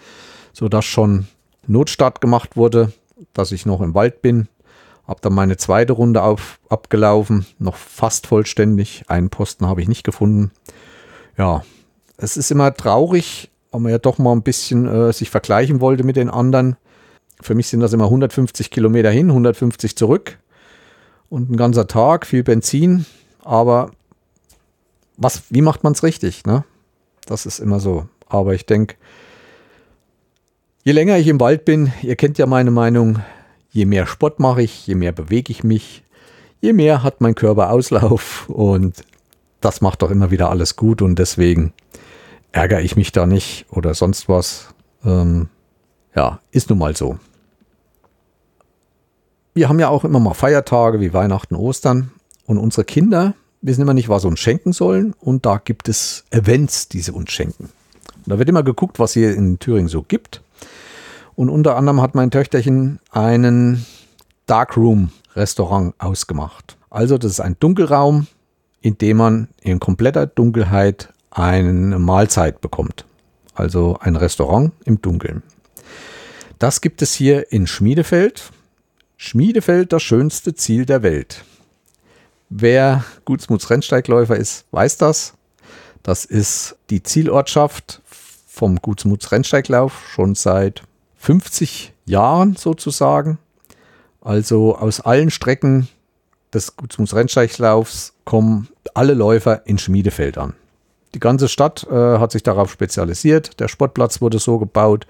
[0.53, 1.27] sodass schon
[1.67, 2.93] Notstart gemacht wurde,
[3.33, 4.49] dass ich noch im Wald bin.
[5.13, 9.05] Habe dann meine zweite Runde auf, abgelaufen, noch fast vollständig.
[9.09, 10.53] Einen Posten habe ich nicht gefunden.
[11.37, 11.65] Ja,
[12.17, 16.03] es ist immer traurig, weil man ja doch mal ein bisschen äh, sich vergleichen wollte
[16.03, 16.79] mit den anderen.
[17.43, 20.39] Für mich sind das immer 150 Kilometer hin, 150 zurück
[21.29, 23.05] und ein ganzer Tag, viel Benzin.
[23.45, 23.91] Aber
[25.19, 26.47] was, wie macht man es richtig?
[26.47, 26.65] Ne?
[27.27, 28.09] Das ist immer so.
[28.31, 28.95] Aber ich denke,
[30.85, 33.19] je länger ich im Wald bin, ihr kennt ja meine Meinung,
[33.73, 36.05] je mehr Sport mache ich, je mehr bewege ich mich,
[36.61, 39.05] je mehr hat mein Körper Auslauf und
[39.61, 41.73] das macht doch immer wieder alles gut und deswegen
[42.53, 44.69] ärgere ich mich da nicht oder sonst was.
[45.05, 45.49] Ähm,
[46.15, 47.19] ja, ist nun mal so.
[49.55, 52.11] Wir haben ja auch immer mal Feiertage wie Weihnachten, Ostern
[52.47, 56.25] und unsere Kinder wissen immer nicht, was sie uns schenken sollen und da gibt es
[56.31, 57.65] Events, die sie uns schenken.
[57.65, 60.42] Und da wird immer geguckt, was hier in Thüringen so gibt.
[61.43, 63.85] Und unter anderem hat mein Töchterchen einen
[64.47, 66.77] Darkroom Restaurant ausgemacht.
[66.89, 68.29] Also das ist ein Dunkelraum,
[68.81, 73.07] in dem man in kompletter Dunkelheit eine Mahlzeit bekommt.
[73.55, 75.43] Also ein Restaurant im Dunkeln.
[76.61, 78.53] Das gibt es hier in Schmiedefeld.
[79.17, 81.45] Schmiedefeld, das schönste Ziel der Welt.
[82.51, 85.35] Wer Gutsmuts Rennsteigläufer ist, weiß das.
[86.05, 88.01] Das ist die Zielortschaft
[88.47, 90.85] vom Gutsmuts Rennsteiglauf schon seit
[91.23, 93.39] 50 Jahren sozusagen.
[94.21, 95.89] Also aus allen Strecken
[96.53, 100.55] des Gutsmuts Rennsteiglaufs kommen alle Läufer in Schmiedefeld an.
[101.15, 103.61] Die ganze Stadt äh, hat sich darauf spezialisiert.
[103.61, 105.07] Der Sportplatz wurde so gebaut,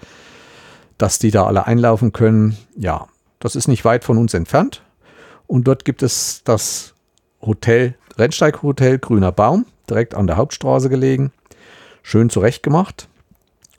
[0.98, 2.59] dass die da alle einlaufen können.
[2.77, 3.07] Ja,
[3.38, 4.83] das ist nicht weit von uns entfernt.
[5.46, 6.92] Und dort gibt es das
[7.40, 11.33] Hotel, Rennsteighotel Grüner Baum, direkt an der Hauptstraße gelegen.
[12.03, 13.09] Schön zurechtgemacht.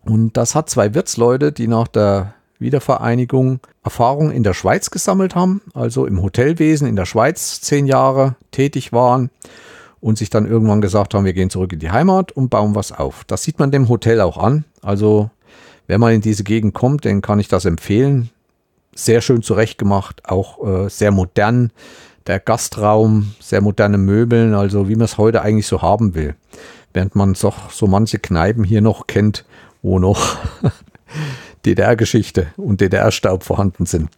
[0.05, 5.61] Und das hat zwei Wirtsleute, die nach der Wiedervereinigung Erfahrung in der Schweiz gesammelt haben,
[5.73, 9.29] also im Hotelwesen in der Schweiz zehn Jahre tätig waren
[9.99, 12.91] und sich dann irgendwann gesagt haben, wir gehen zurück in die Heimat und bauen was
[12.91, 13.23] auf.
[13.25, 14.65] Das sieht man dem Hotel auch an.
[14.81, 15.29] Also
[15.87, 18.29] wer mal in diese Gegend kommt, den kann ich das empfehlen.
[18.95, 21.71] Sehr schön zurechtgemacht, auch äh, sehr modern.
[22.27, 26.35] Der Gastraum, sehr moderne Möbeln, also wie man es heute eigentlich so haben will.
[26.93, 29.45] Während man so, so manche Kneipen hier noch kennt,
[29.83, 30.37] wo noch
[31.65, 34.09] DDR-Geschichte und DDR-Staub vorhanden sind.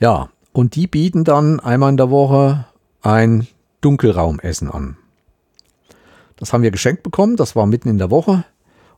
[0.00, 2.66] Ja, und die bieten dann einmal in der Woche
[3.02, 3.46] ein
[3.80, 4.96] Dunkelraumessen an.
[6.36, 8.44] Das haben wir geschenkt bekommen, das war mitten in der Woche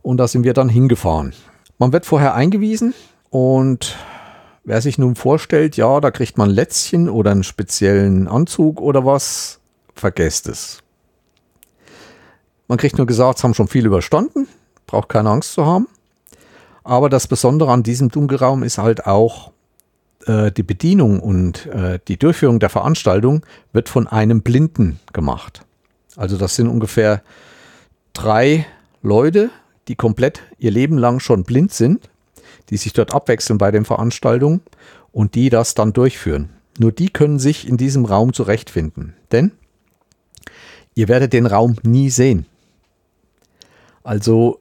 [0.03, 1.35] und da sind wir dann hingefahren.
[1.79, 2.95] Man wird vorher eingewiesen
[3.31, 3.97] und
[4.65, 9.61] wer sich nun vorstellt, ja, da kriegt man Lätzchen oder einen speziellen Anzug oder was,
[9.95, 10.83] vergesst es.
[12.69, 14.47] Man kriegt nur gesagt, es haben schon viel überstanden,
[14.91, 15.89] braucht keine Angst zu haben.
[16.83, 19.53] Aber das Besondere an diesem Dunkelraum ist halt auch,
[20.27, 25.65] äh, die Bedienung und äh, die Durchführung der Veranstaltung wird von einem Blinden gemacht.
[26.17, 27.23] Also das sind ungefähr
[28.13, 28.67] drei
[29.03, 29.51] Leute,
[29.89, 32.11] die komplett ihr Leben lang schon blind sind,
[32.69, 34.61] die sich dort abwechseln bei den Veranstaltungen
[35.13, 36.51] und die das dann durchführen.
[36.79, 39.53] Nur die können sich in diesem Raum zurechtfinden, denn
[40.95, 42.47] ihr werdet den Raum nie sehen.
[44.03, 44.59] Also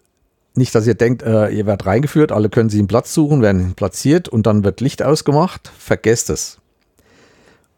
[0.60, 3.74] nicht, dass ihr denkt, äh, ihr werdet reingeführt, alle können sich einen Platz suchen, werden
[3.74, 5.72] platziert und dann wird Licht ausgemacht.
[5.80, 6.60] Vergesst es.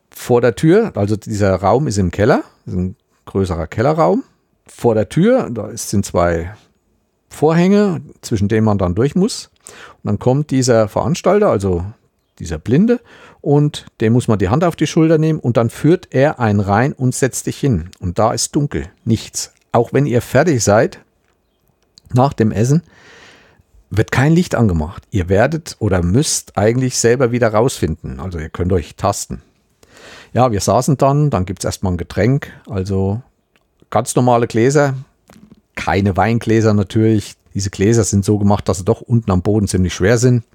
[0.09, 4.23] Vor der Tür, also dieser Raum ist im Keller, ist ein größerer Kellerraum.
[4.67, 6.53] Vor der Tür, da sind zwei
[7.29, 9.49] Vorhänge, zwischen denen man dann durch muss.
[10.03, 11.85] Und dann kommt dieser Veranstalter, also
[12.39, 12.99] dieser Blinde,
[13.39, 16.59] und dem muss man die Hand auf die Schulter nehmen und dann führt er einen
[16.59, 17.89] rein und setzt dich hin.
[17.99, 19.53] Und da ist dunkel, nichts.
[19.71, 20.99] Auch wenn ihr fertig seid,
[22.13, 22.83] nach dem Essen,
[23.89, 25.03] wird kein Licht angemacht.
[25.11, 28.19] Ihr werdet oder müsst eigentlich selber wieder rausfinden.
[28.19, 29.41] Also ihr könnt euch tasten.
[30.33, 33.21] Ja, wir saßen dann, dann gibt es erstmal ein Getränk, also
[33.89, 34.95] ganz normale Gläser,
[35.75, 37.35] keine Weingläser natürlich.
[37.53, 40.45] Diese Gläser sind so gemacht, dass sie doch unten am Boden ziemlich schwer sind.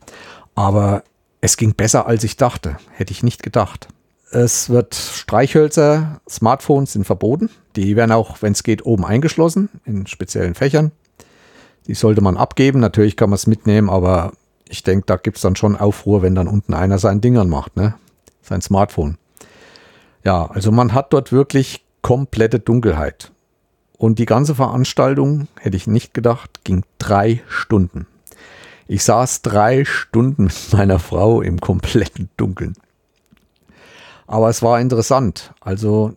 [0.55, 1.05] Aber
[1.43, 2.79] es ging besser, als ich dachte.
[2.91, 3.89] Hätte ich nicht gedacht.
[4.31, 7.51] Es wird Streichhölzer, Smartphones sind verboten.
[7.77, 10.91] Die werden auch, wenn es geht, oben eingeschlossen in speziellen Fächern.
[11.87, 12.81] Die sollte man abgeben.
[12.81, 14.33] Natürlich kann man es mitnehmen, aber
[14.69, 17.77] ich denke, da gibt es dann schon Aufruhr, wenn dann unten einer sein Dingern macht,
[17.77, 17.95] ne?
[18.43, 19.19] Sein Smartphone.
[20.25, 23.33] Ja, also man hat dort wirklich komplette Dunkelheit.
[23.97, 28.07] Und die ganze Veranstaltung, hätte ich nicht gedacht, ging drei Stunden.
[28.89, 32.75] Ich saß drei Stunden mit meiner Frau im kompletten Dunkeln.
[34.27, 35.53] Aber es war interessant.
[35.61, 36.15] Also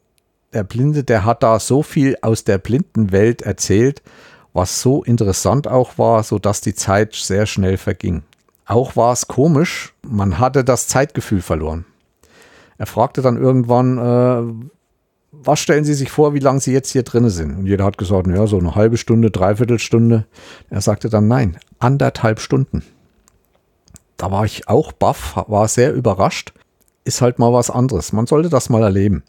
[0.53, 4.01] der Blinde, der hat da so viel aus der blinden Welt erzählt,
[4.59, 8.23] was so interessant auch war, so dass die Zeit sehr schnell verging.
[8.65, 11.85] Auch war es komisch, man hatte das Zeitgefühl verloren.
[12.77, 14.67] Er fragte dann irgendwann, äh,
[15.31, 17.57] was stellen Sie sich vor, wie lange Sie jetzt hier drin sind?
[17.57, 20.25] Und jeder hat gesagt, ja, so eine halbe Stunde, dreiviertel Stunde.
[20.69, 22.83] Er sagte dann, nein, anderthalb Stunden.
[24.17, 26.51] Da war ich auch baff, war sehr überrascht.
[27.05, 28.11] Ist halt mal was anderes.
[28.11, 29.23] Man sollte das mal erleben.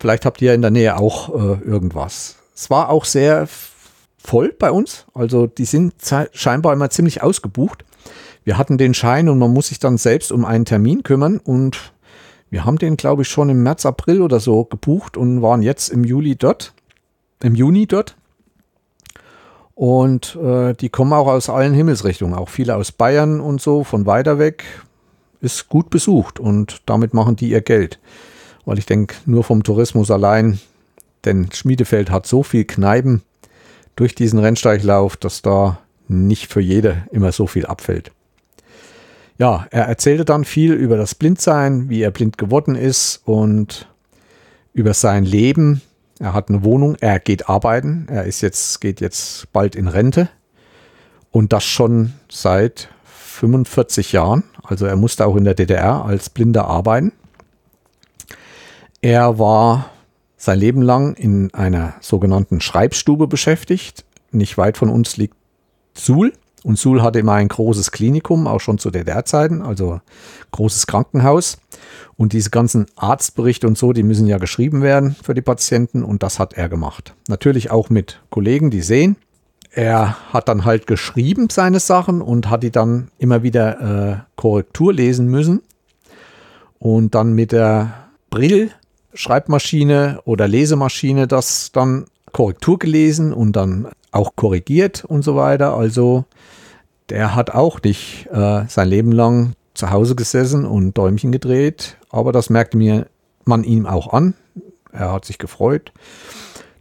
[0.00, 2.34] Vielleicht habt ihr in der Nähe auch äh, irgendwas.
[2.52, 3.46] Es war auch sehr
[4.28, 5.06] voll bei uns.
[5.14, 5.94] Also die sind
[6.32, 7.84] scheinbar immer ziemlich ausgebucht.
[8.44, 11.92] Wir hatten den Schein und man muss sich dann selbst um einen Termin kümmern und
[12.50, 15.88] wir haben den, glaube ich, schon im März, April oder so gebucht und waren jetzt
[15.88, 16.74] im Juli dort,
[17.42, 18.16] im Juni dort.
[19.74, 24.04] Und äh, die kommen auch aus allen Himmelsrichtungen, auch viele aus Bayern und so, von
[24.06, 24.64] weiter weg.
[25.40, 27.98] Ist gut besucht und damit machen die ihr Geld.
[28.66, 30.58] Weil ich denke, nur vom Tourismus allein,
[31.24, 33.22] denn Schmiedefeld hat so viel Kneipen,
[33.98, 38.12] durch diesen Rennsteiglauf, dass da nicht für jede immer so viel abfällt.
[39.38, 43.88] Ja, er erzählte dann viel über das Blindsein, wie er blind geworden ist und
[44.72, 45.82] über sein Leben.
[46.20, 50.28] Er hat eine Wohnung, er geht arbeiten, er ist jetzt, geht jetzt bald in Rente
[51.32, 54.44] und das schon seit 45 Jahren.
[54.62, 57.12] Also er musste auch in der DDR als Blinder arbeiten.
[59.00, 59.90] Er war
[60.38, 64.04] sein Leben lang in einer sogenannten Schreibstube beschäftigt.
[64.30, 65.34] Nicht weit von uns liegt
[65.94, 66.32] Suhl.
[66.64, 70.00] Und Suhl hatte immer ein großes Klinikum, auch schon zu DDR-Zeiten, also
[70.52, 71.58] großes Krankenhaus.
[72.16, 76.22] Und diese ganzen Arztberichte und so, die müssen ja geschrieben werden für die Patienten und
[76.22, 77.14] das hat er gemacht.
[77.28, 79.16] Natürlich auch mit Kollegen, die sehen.
[79.70, 84.92] Er hat dann halt geschrieben seine Sachen und hat die dann immer wieder äh, Korrektur
[84.92, 85.62] lesen müssen.
[86.80, 88.72] Und dann mit der Brill
[89.18, 95.74] Schreibmaschine oder Lesemaschine das dann Korrektur gelesen und dann auch korrigiert und so weiter.
[95.74, 96.24] Also
[97.08, 102.30] der hat auch nicht äh, sein Leben lang zu Hause gesessen und Däumchen gedreht, aber
[102.30, 103.08] das merkte mir
[103.44, 104.34] man ihm auch an.
[104.92, 105.92] Er hat sich gefreut.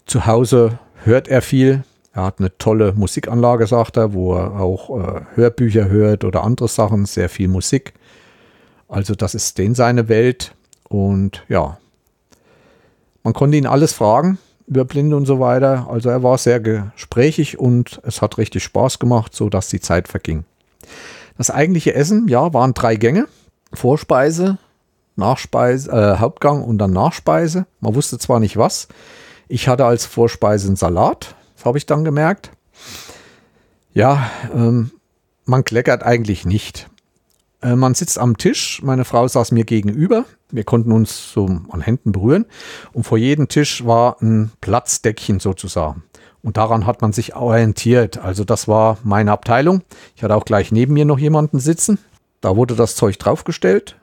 [0.06, 1.86] Zu Hause hört er viel.
[2.14, 6.68] Er hat eine tolle Musikanlage, sagt er, wo er auch äh, Hörbücher hört oder andere
[6.68, 7.94] Sachen, sehr viel Musik.
[8.88, 10.54] Also das ist den seine Welt
[10.88, 11.80] und ja,
[13.28, 15.90] man konnte ihn alles fragen über Blinde und so weiter.
[15.90, 20.08] Also er war sehr gesprächig und es hat richtig Spaß gemacht, so dass die Zeit
[20.08, 20.46] verging.
[21.38, 23.28] Das eigentliche Essen, ja, waren drei Gänge.
[23.74, 24.60] Vorspeise,
[25.18, 27.66] Nachspeise, äh, Hauptgang und dann Nachspeise.
[27.82, 28.88] Man wusste zwar nicht was.
[29.50, 31.36] Ich hatte als Vorspeise einen Salat.
[31.58, 32.52] Das habe ich dann gemerkt.
[33.94, 34.92] Ja, ähm,
[35.44, 36.90] man kleckert eigentlich nicht.
[37.68, 41.82] Äh, man sitzt am Tisch, meine Frau saß mir gegenüber, wir konnten uns so an
[41.82, 42.46] Händen berühren
[42.94, 46.04] und vor jedem Tisch war ein Platzdeckchen sozusagen.
[46.44, 48.20] Und daran hat man sich orientiert.
[48.20, 49.82] Also das war meine Abteilung.
[50.16, 52.00] Ich hatte auch gleich neben mir noch jemanden sitzen.
[52.40, 53.98] Da wurde das Zeug draufgestellt,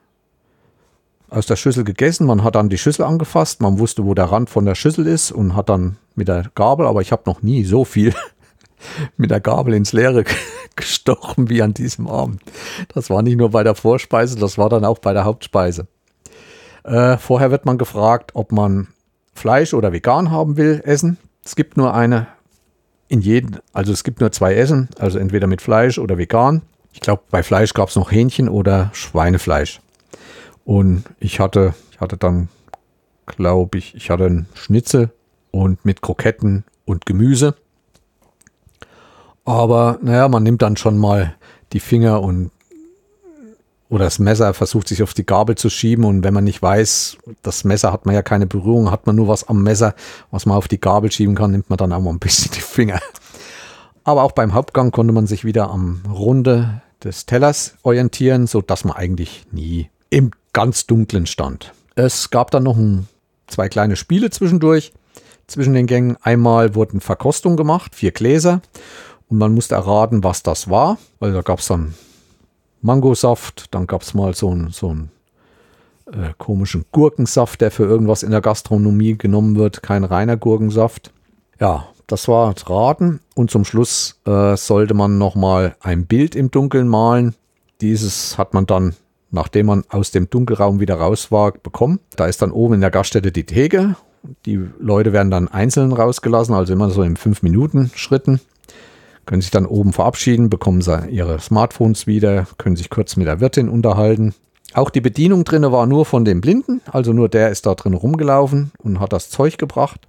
[1.30, 2.26] aus der Schüssel gegessen.
[2.26, 3.62] Man hat dann die Schüssel angefasst.
[3.62, 6.86] Man wusste, wo der Rand von der Schüssel ist und hat dann mit der Gabel,
[6.86, 8.12] aber ich habe noch nie so viel
[9.16, 10.24] mit der Gabel ins Leere
[10.76, 12.42] gestochen wie an diesem Abend.
[12.88, 15.86] Das war nicht nur bei der Vorspeise, das war dann auch bei der Hauptspeise.
[16.84, 18.88] Äh, vorher wird man gefragt, ob man
[19.34, 21.18] Fleisch oder vegan haben will, essen.
[21.44, 22.26] Es gibt nur eine
[23.08, 26.62] in jedem, also es gibt nur zwei Essen, also entweder mit Fleisch oder vegan.
[26.92, 29.80] Ich glaube, bei Fleisch gab es noch Hähnchen oder Schweinefleisch.
[30.64, 32.48] Und ich hatte, ich hatte dann,
[33.26, 35.10] glaube ich, ich hatte einen Schnitzel
[35.50, 37.54] und mit Kroketten und Gemüse.
[39.44, 41.34] Aber naja, man nimmt dann schon mal
[41.72, 42.50] die Finger und
[43.90, 47.18] oder das Messer versucht sich auf die Gabel zu schieben und wenn man nicht weiß,
[47.42, 49.94] das Messer hat man ja keine Berührung, hat man nur was am Messer,
[50.30, 52.60] was man auf die Gabel schieben kann, nimmt man dann auch mal ein bisschen die
[52.60, 52.98] Finger.
[54.02, 58.84] Aber auch beim Hauptgang konnte man sich wieder am Runde des Tellers orientieren, so dass
[58.84, 61.72] man eigentlich nie im ganz dunklen stand.
[61.94, 63.06] Es gab dann noch ein,
[63.46, 64.92] zwei kleine Spiele zwischendurch.
[65.46, 68.62] Zwischen den Gängen einmal wurden Verkostungen gemacht, vier Gläser
[69.28, 71.94] und man musste erraten, was das war, weil da gab es dann
[72.82, 74.94] Mangosaft, dann gab es mal so einen so
[76.06, 81.12] äh, komischen Gurkensaft, der für irgendwas in der Gastronomie genommen wird, kein reiner Gurkensaft.
[81.58, 86.88] Ja, das war Raten und zum Schluss äh, sollte man nochmal ein Bild im Dunkeln
[86.88, 87.34] malen.
[87.80, 88.94] Dieses hat man dann,
[89.30, 92.00] nachdem man aus dem Dunkelraum wieder raus war, bekommen.
[92.16, 93.96] Da ist dann oben in der Gaststätte die Theke.
[94.44, 98.40] Die Leute werden dann einzeln rausgelassen, also immer so in 5-Minuten-Schritten
[99.26, 103.68] können sich dann oben verabschieden, bekommen ihre Smartphones wieder, können sich kurz mit der Wirtin
[103.68, 104.34] unterhalten.
[104.74, 107.94] Auch die Bedienung drinne war nur von dem Blinden, also nur der ist da drin
[107.94, 110.00] rumgelaufen und hat das Zeug gebracht.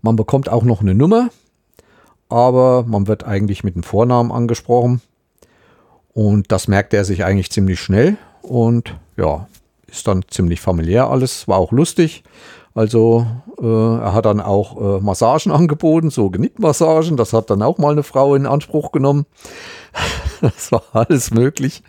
[0.00, 1.28] Man bekommt auch noch eine Nummer,
[2.28, 5.02] aber man wird eigentlich mit dem Vornamen angesprochen.
[6.12, 9.48] Und das merkt er sich eigentlich ziemlich schnell und ja,
[9.86, 12.24] ist dann ziemlich familiär alles, war auch lustig.
[12.76, 13.26] Also
[13.58, 17.16] äh, er hat dann auch äh, Massagen angeboten, so Genickmassagen.
[17.16, 19.24] Das hat dann auch mal eine Frau in Anspruch genommen.
[20.42, 21.82] das war alles möglich.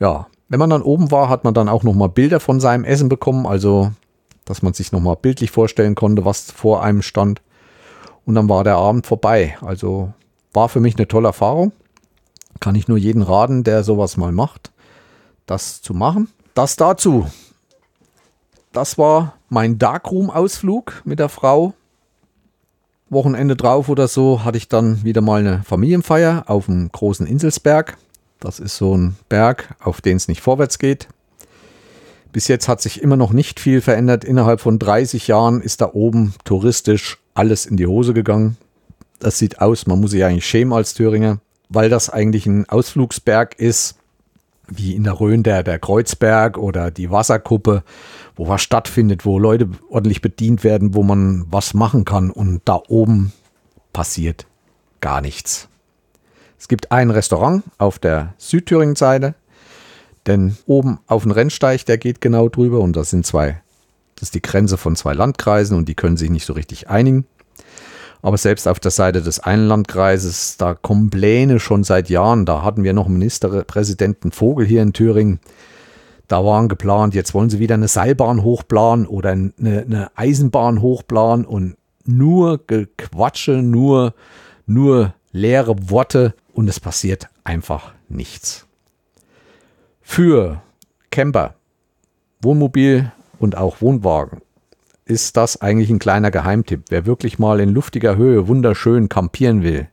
[0.00, 2.84] Ja, wenn man dann oben war, hat man dann auch noch mal Bilder von seinem
[2.84, 3.46] Essen bekommen.
[3.46, 3.90] Also,
[4.44, 7.40] dass man sich noch mal bildlich vorstellen konnte, was vor einem stand.
[8.26, 9.56] Und dann war der Abend vorbei.
[9.62, 10.12] Also
[10.52, 11.72] war für mich eine tolle Erfahrung.
[12.60, 14.72] Kann ich nur jeden raten, der sowas mal macht,
[15.46, 16.28] das zu machen.
[16.52, 17.26] Das dazu
[18.72, 21.74] das war mein Darkroom-Ausflug mit der Frau.
[23.10, 27.96] Wochenende drauf oder so hatte ich dann wieder mal eine Familienfeier auf dem großen Inselsberg.
[28.40, 31.08] Das ist so ein Berg, auf den es nicht vorwärts geht.
[32.32, 34.24] Bis jetzt hat sich immer noch nicht viel verändert.
[34.24, 38.58] Innerhalb von 30 Jahren ist da oben touristisch alles in die Hose gegangen.
[39.18, 41.38] Das sieht aus, man muss sich eigentlich schämen als Thüringer,
[41.68, 43.96] weil das eigentlich ein Ausflugsberg ist,
[44.68, 47.82] wie in der Rhön der, der Kreuzberg oder die Wasserkuppe,
[48.36, 52.80] wo was stattfindet, wo Leute ordentlich bedient werden, wo man was machen kann und da
[52.88, 53.32] oben
[53.92, 54.46] passiert
[55.00, 55.68] gar nichts.
[56.58, 59.34] Es gibt ein Restaurant auf der Südthüringen-Seite,
[60.26, 63.62] denn oben auf dem Rennsteig, der geht genau drüber und das sind zwei,
[64.16, 67.26] das ist die Grenze von zwei Landkreisen und die können sich nicht so richtig einigen.
[68.22, 72.46] Aber selbst auf der Seite des einen Landkreises, da kommen Pläne schon seit Jahren.
[72.46, 75.40] Da hatten wir noch Ministerpräsidenten Vogel hier in Thüringen.
[76.26, 81.46] Da waren geplant, jetzt wollen sie wieder eine Seilbahn hochplanen oder eine, eine Eisenbahn hochplanen
[81.46, 84.14] und nur Gequatsche, nur,
[84.66, 88.66] nur leere Worte und es passiert einfach nichts.
[90.02, 90.62] Für
[91.10, 91.54] Camper,
[92.42, 94.42] Wohnmobil und auch Wohnwagen
[95.08, 96.84] ist das eigentlich ein kleiner Geheimtipp.
[96.88, 99.88] Wer wirklich mal in luftiger Höhe wunderschön kampieren will,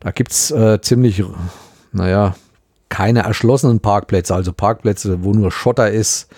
[0.00, 1.22] da gibt es äh, ziemlich,
[1.92, 2.36] naja,
[2.88, 6.28] keine erschlossenen Parkplätze, also Parkplätze, wo nur Schotter ist,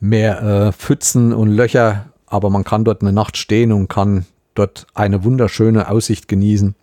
[0.00, 4.86] mehr äh, Pfützen und Löcher, aber man kann dort eine Nacht stehen und kann dort
[4.94, 6.74] eine wunderschöne Aussicht genießen.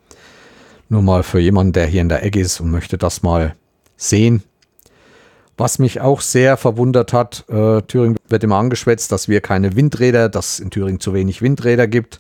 [0.90, 3.56] Nur mal für jemanden, der hier in der Ecke ist und möchte das mal
[3.98, 4.44] sehen.
[5.62, 10.28] Was mich auch sehr verwundert hat, äh, Thüringen wird immer angeschwätzt, dass wir keine Windräder,
[10.28, 12.20] dass es in Thüringen zu wenig Windräder gibt.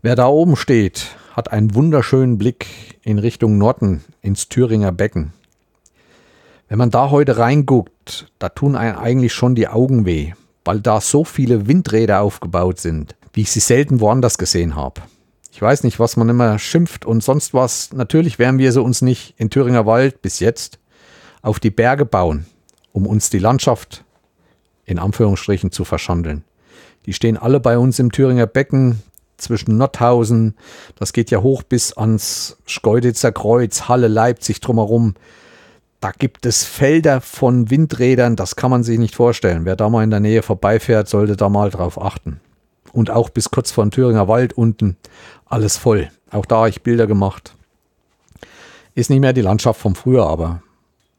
[0.00, 2.68] Wer da oben steht, hat einen wunderschönen Blick
[3.02, 5.32] in Richtung Norden, ins Thüringer Becken.
[6.68, 10.34] Wenn man da heute reinguckt, da tun einem eigentlich schon die Augen weh,
[10.64, 15.00] weil da so viele Windräder aufgebaut sind, wie ich sie selten woanders gesehen habe.
[15.50, 17.92] Ich weiß nicht, was man immer schimpft und sonst was.
[17.92, 20.78] Natürlich werden wir sie uns nicht in Thüringer Wald bis jetzt
[21.42, 22.46] auf die Berge bauen
[22.92, 24.04] um uns die Landschaft
[24.84, 26.44] in Anführungsstrichen zu verschandeln.
[27.06, 29.02] Die stehen alle bei uns im Thüringer Becken
[29.36, 30.54] zwischen Nordhausen.
[30.96, 35.14] Das geht ja hoch bis ans Schkeuditzer Kreuz, Halle, Leipzig drumherum.
[36.00, 39.64] Da gibt es Felder von Windrädern, das kann man sich nicht vorstellen.
[39.64, 42.40] Wer da mal in der Nähe vorbeifährt, sollte da mal drauf achten.
[42.92, 44.96] Und auch bis kurz vor den Thüringer Wald unten
[45.46, 46.10] alles voll.
[46.30, 47.54] Auch da habe ich Bilder gemacht.
[48.94, 50.62] Ist nicht mehr die Landschaft vom früher, aber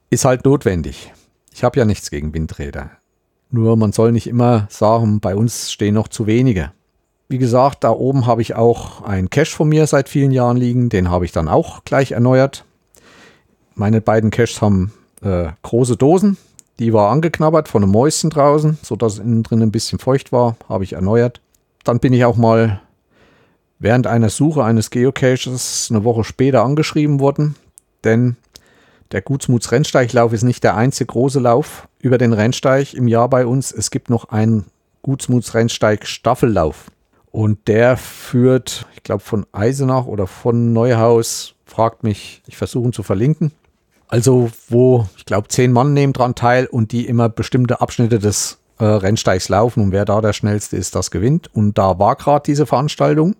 [0.09, 1.11] ist halt notwendig.
[1.53, 2.91] Ich habe ja nichts gegen Windräder.
[3.51, 6.71] Nur man soll nicht immer sagen, bei uns stehen noch zu wenige.
[7.29, 10.89] Wie gesagt, da oben habe ich auch einen Cache von mir seit vielen Jahren liegen.
[10.89, 12.65] Den habe ich dann auch gleich erneuert.
[13.75, 14.91] Meine beiden Caches haben
[15.21, 16.37] äh, große Dosen.
[16.79, 20.57] Die war angeknabbert von einem Mäuschen draußen, sodass es innen drin ein bisschen feucht war.
[20.67, 21.39] Habe ich erneuert.
[21.83, 22.81] Dann bin ich auch mal
[23.77, 27.55] während einer Suche eines Geocaches eine Woche später angeschrieben worden.
[28.03, 28.37] Denn
[29.13, 33.45] der Gutsmuts Rennsteiglauf ist nicht der einzige große Lauf über den Rennsteig im Jahr bei
[33.45, 33.71] uns.
[33.71, 34.65] Es gibt noch einen
[35.03, 36.87] Gutsmuts Rennsteig Staffellauf.
[37.31, 42.93] Und der führt, ich glaube, von Eisenach oder von Neuhaus, fragt mich, ich versuche ihn
[42.93, 43.51] zu verlinken.
[44.07, 48.59] Also, wo, ich glaube, zehn Mann nehmen dran teil und die immer bestimmte Abschnitte des
[48.79, 51.49] äh, Rennsteigs laufen und wer da der schnellste ist, das gewinnt.
[51.53, 53.35] Und da war gerade diese Veranstaltung.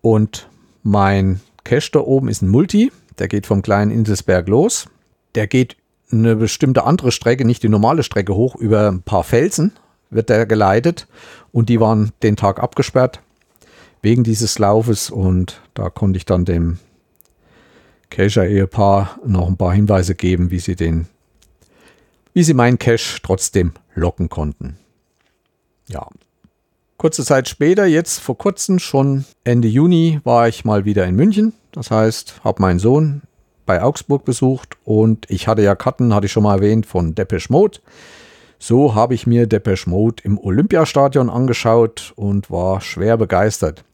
[0.00, 0.48] Und
[0.82, 2.90] mein Cache da oben ist ein Multi.
[3.18, 4.86] Der geht vom kleinen Inselsberg los.
[5.34, 5.76] Der geht
[6.10, 9.72] eine bestimmte andere Strecke, nicht die normale Strecke hoch, über ein paar Felsen
[10.10, 11.08] wird der geleitet.
[11.52, 13.20] Und die waren den Tag abgesperrt
[14.02, 15.10] wegen dieses Laufes.
[15.10, 16.78] Und da konnte ich dann dem
[18.10, 21.06] Cacher-Ehepaar noch ein paar Hinweise geben, wie sie den,
[22.34, 24.76] wie sie meinen Cache trotzdem locken konnten.
[25.88, 26.06] Ja.
[26.98, 31.52] Kurze Zeit später, jetzt vor kurzem, schon Ende Juni, war ich mal wieder in München
[31.72, 33.22] das heißt, habe meinen Sohn
[33.66, 37.52] bei Augsburg besucht und ich hatte ja Karten, hatte ich schon mal erwähnt, von Depeche
[37.52, 37.78] Mode.
[38.58, 43.84] So habe ich mir Depeche Mode im Olympiastadion angeschaut und war schwer begeistert.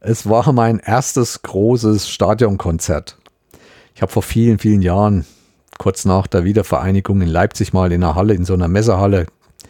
[0.00, 3.16] Es war mein erstes großes Stadionkonzert.
[3.94, 5.24] Ich habe vor vielen, vielen Jahren,
[5.78, 9.26] kurz nach der Wiedervereinigung in Leipzig mal in einer Halle, in so einer Messerhalle,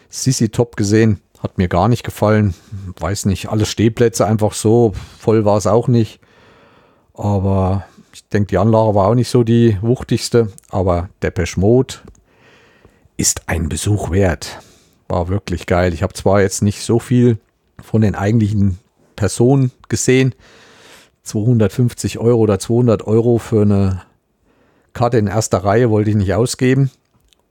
[0.09, 1.21] Sissy Top gesehen.
[1.39, 2.55] Hat mir gar nicht gefallen.
[2.99, 4.93] Weiß nicht, alle Stehplätze einfach so.
[5.19, 6.19] Voll war es auch nicht.
[7.17, 10.49] Aber ich denke, die Anlage war auch nicht so die wuchtigste.
[10.69, 11.95] Aber Depeche Mode
[13.17, 14.59] ist ein Besuch wert.
[15.07, 15.93] War wirklich geil.
[15.93, 17.37] Ich habe zwar jetzt nicht so viel
[17.81, 18.79] von den eigentlichen
[19.15, 20.33] Personen gesehen.
[21.23, 24.03] 250 Euro oder 200 Euro für eine
[24.93, 26.91] Karte in erster Reihe wollte ich nicht ausgeben.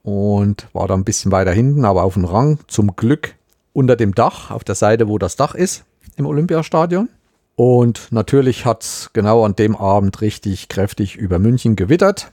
[0.03, 2.59] Und war da ein bisschen weiter hinten, aber auf dem Rang.
[2.69, 3.35] Zum Glück
[3.73, 5.85] unter dem Dach, auf der Seite, wo das Dach ist
[6.17, 7.09] im Olympiastadion.
[7.57, 12.33] Und natürlich hat es genau an dem Abend richtig kräftig über München gewittert,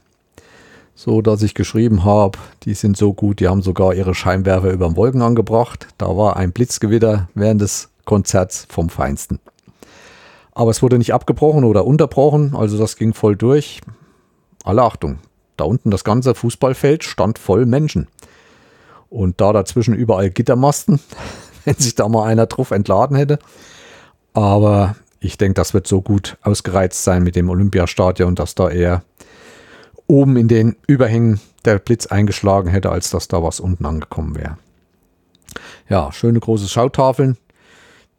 [0.96, 4.88] so dass ich geschrieben habe, die sind so gut, die haben sogar ihre Scheinwerfer über
[4.88, 5.88] den Wolken angebracht.
[5.98, 9.40] Da war ein Blitzgewitter während des Konzerts vom Feinsten.
[10.54, 13.80] Aber es wurde nicht abgebrochen oder unterbrochen, also das ging voll durch.
[14.64, 15.20] Alle Achtung,
[15.56, 18.08] da unten das ganze Fußballfeld stand voll Menschen.
[19.10, 21.00] Und da dazwischen überall Gittermasten,
[21.66, 23.40] wenn sich da mal einer drauf entladen hätte.
[24.34, 29.04] Aber ich denke, das wird so gut ausgereizt sein mit dem Olympiastadion, dass da eher
[30.08, 34.58] oben in den Überhängen der Blitz eingeschlagen hätte, als dass da was unten angekommen wäre.
[35.88, 37.38] Ja, schöne große Schautafeln.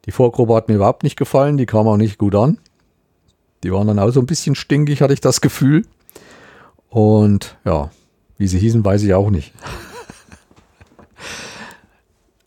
[0.05, 2.57] Die Vorgruppe hat mir überhaupt nicht gefallen, die kam auch nicht gut an.
[3.63, 5.85] Die waren dann auch so ein bisschen stinkig, hatte ich das Gefühl.
[6.89, 7.91] Und ja,
[8.37, 9.53] wie sie hießen, weiß ich auch nicht.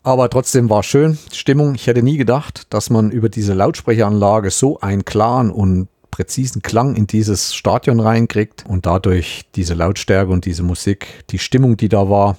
[0.07, 1.17] Aber trotzdem war schön.
[1.33, 1.75] Stimmung.
[1.75, 6.95] Ich hätte nie gedacht, dass man über diese Lautsprecheranlage so einen klaren und präzisen Klang
[6.95, 12.09] in dieses Stadion reinkriegt und dadurch diese Lautstärke und diese Musik, die Stimmung, die da
[12.09, 12.37] war.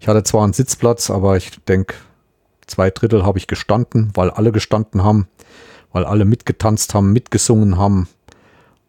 [0.00, 1.94] Ich hatte zwar einen Sitzplatz, aber ich denke,
[2.66, 5.28] zwei Drittel habe ich gestanden, weil alle gestanden haben,
[5.92, 8.08] weil alle mitgetanzt haben, mitgesungen haben.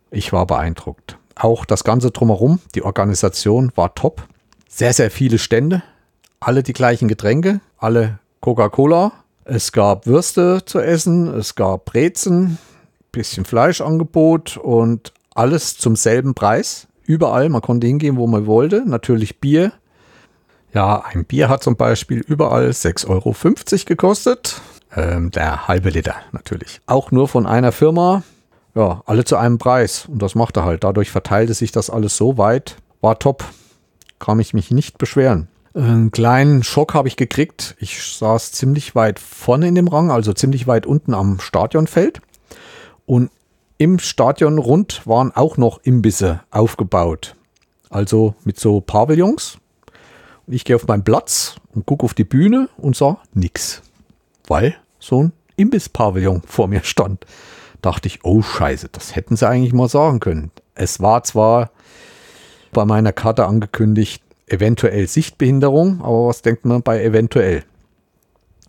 [0.09, 1.19] Ich war beeindruckt.
[1.35, 4.27] Auch das Ganze drumherum, die Organisation war top.
[4.67, 5.83] Sehr, sehr viele Stände,
[6.45, 9.11] alle die gleichen Getränke, alle Coca-Cola.
[9.45, 12.59] Es gab Würste zu essen, es gab Brezen,
[13.11, 16.87] bisschen Fleischangebot und alles zum selben Preis.
[17.03, 18.83] Überall, man konnte hingehen, wo man wollte.
[18.85, 19.71] Natürlich Bier.
[20.71, 24.61] Ja, ein Bier hat zum Beispiel überall 6,50 Euro gekostet.
[24.95, 26.79] Ähm, der halbe Liter natürlich.
[26.85, 28.21] Auch nur von einer Firma.
[28.75, 30.05] Ja, alle zu einem Preis.
[30.07, 30.83] Und das machte halt.
[30.83, 32.75] Dadurch verteilte sich das alles so weit.
[33.01, 33.43] War top.
[34.19, 35.47] Kann ich mich nicht beschweren.
[35.75, 37.75] Einen kleinen Schock habe ich gekriegt.
[37.79, 42.21] Ich saß ziemlich weit vorne in dem Rang, also ziemlich weit unten am Stadionfeld.
[43.05, 43.29] Und
[43.77, 47.35] im Stadion rund waren auch noch Imbisse aufgebaut.
[47.89, 49.57] Also mit so Pavillons.
[50.47, 53.81] Ich gehe auf meinen Platz und gucke auf die Bühne und sah nix.
[54.47, 57.25] Weil so ein Imbiss-Pavillon vor mir stand.
[57.81, 60.51] Dachte ich, oh Scheiße, das hätten sie eigentlich mal sagen können.
[60.73, 61.71] Es war zwar
[62.71, 67.63] bei meiner Karte angekündigt, eventuell Sichtbehinderung, aber was denkt man bei eventuell?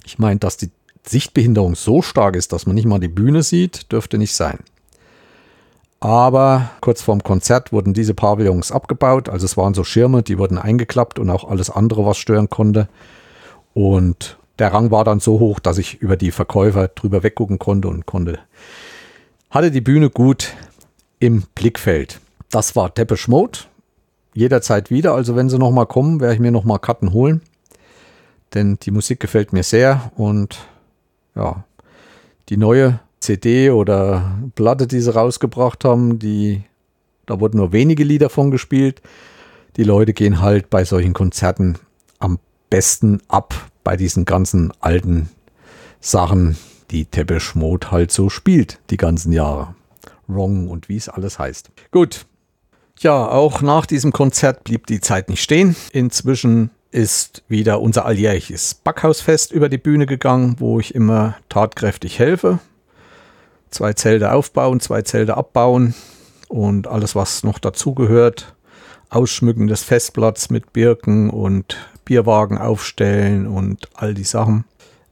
[0.05, 0.70] Ich meine, dass die
[1.07, 4.59] Sichtbehinderung so stark ist, dass man nicht mal die Bühne sieht, dürfte nicht sein.
[6.01, 9.29] Aber kurz vorm Konzert wurden diese Pavillons abgebaut.
[9.29, 12.89] Also es waren so Schirme, die wurden eingeklappt und auch alles andere, was stören konnte.
[13.72, 17.89] Und der Rang war dann so hoch, dass ich über die Verkäufer drüber weggucken konnte
[17.89, 18.39] und konnte,
[19.51, 20.55] hatte die Bühne gut
[21.18, 22.20] im Blickfeld.
[22.51, 23.61] Das war Depeche Mode.
[24.37, 25.14] Jederzeit wieder.
[25.14, 27.41] Also wenn sie nochmal kommen, werde ich mir nochmal Karten holen.
[28.55, 30.59] Denn die Musik gefällt mir sehr und
[31.34, 31.64] ja,
[32.49, 36.62] die neue CD oder Platte, die sie rausgebracht haben, die,
[37.24, 39.03] da wurden nur wenige Lieder von gespielt.
[39.76, 41.76] Die Leute gehen halt bei solchen Konzerten
[42.18, 42.39] am
[42.70, 45.28] besten ab bei diesen ganzen alten
[46.01, 46.57] Sachen,
[46.91, 49.74] die Teppich Mode halt so spielt, die ganzen Jahre.
[50.28, 51.70] Wrong und wie es alles heißt.
[51.91, 52.26] Gut.
[52.99, 55.76] Ja, auch nach diesem Konzert blieb die Zeit nicht stehen.
[55.92, 62.59] Inzwischen ist wieder unser alljährliches Backhausfest über die Bühne gegangen, wo ich immer tatkräftig helfe.
[63.70, 65.94] Zwei Zelte aufbauen, zwei Zelte abbauen
[66.49, 68.55] und alles, was noch dazugehört.
[69.11, 71.76] Ausschmücken des Festplatz mit Birken und
[72.07, 74.64] Bierwagen aufstellen und all die Sachen.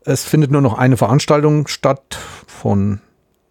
[0.05, 3.01] Es findet nur noch eine Veranstaltung statt von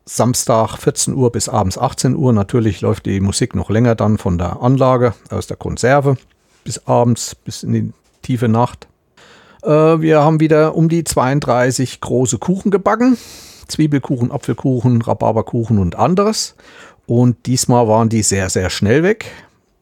[0.05, 2.33] Samstag 14 Uhr bis abends 18 Uhr.
[2.33, 6.17] Natürlich läuft die Musik noch länger dann von der Anlage aus der Konserve
[6.63, 8.87] bis abends, bis in die tiefe Nacht.
[9.63, 13.17] Äh, wir haben wieder um die 32 große Kuchen gebacken.
[13.67, 16.55] Zwiebelkuchen, Apfelkuchen, Rhabarberkuchen und anderes.
[17.05, 19.31] Und diesmal waren die sehr, sehr schnell weg.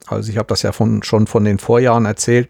[0.07, 2.49] Also ich habe das ja von, schon von den Vorjahren erzählt.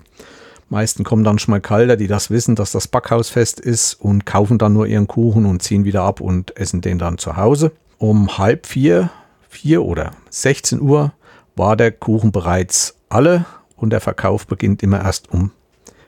[0.71, 4.57] Meisten kommen dann schon mal kalter, die das wissen, dass das Backhausfest ist und kaufen
[4.57, 7.73] dann nur ihren Kuchen und ziehen wieder ab und essen den dann zu Hause.
[7.97, 9.11] Um halb vier,
[9.49, 11.11] vier oder 16 Uhr
[11.57, 13.45] war der Kuchen bereits alle
[13.75, 15.51] und der Verkauf beginnt immer erst um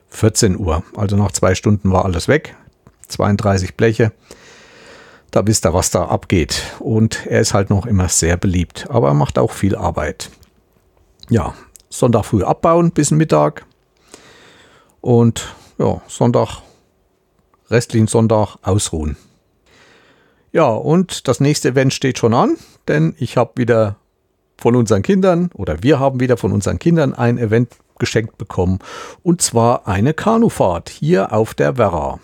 [0.07, 0.84] 14 Uhr.
[0.95, 2.55] Also nach zwei Stunden war alles weg.
[3.09, 4.14] 32 Bleche.
[5.30, 6.64] Da wisst ihr, was da abgeht.
[6.80, 8.88] Und er ist halt noch immer sehr beliebt.
[8.89, 10.30] Aber er macht auch viel Arbeit.
[11.30, 11.53] Ja,
[11.89, 13.66] Sonntag früh abbauen bis Mittag.
[15.04, 16.62] Und ja, Sonntag,
[17.70, 19.18] restlichen Sonntag ausruhen.
[20.54, 22.56] Ja, und das nächste Event steht schon an,
[22.88, 23.97] denn ich habe wieder
[24.58, 28.80] von unseren Kindern oder wir haben wieder von unseren Kindern ein Event geschenkt bekommen.
[29.24, 32.22] Und zwar eine Kanufahrt hier auf der Werra.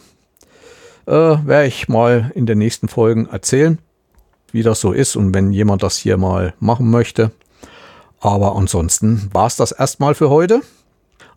[1.06, 3.80] Äh, Werde ich mal in den nächsten Folgen erzählen,
[4.54, 7.32] wie das so ist und wenn jemand das hier mal machen möchte.
[8.22, 10.62] Aber ansonsten war es das erstmal für heute.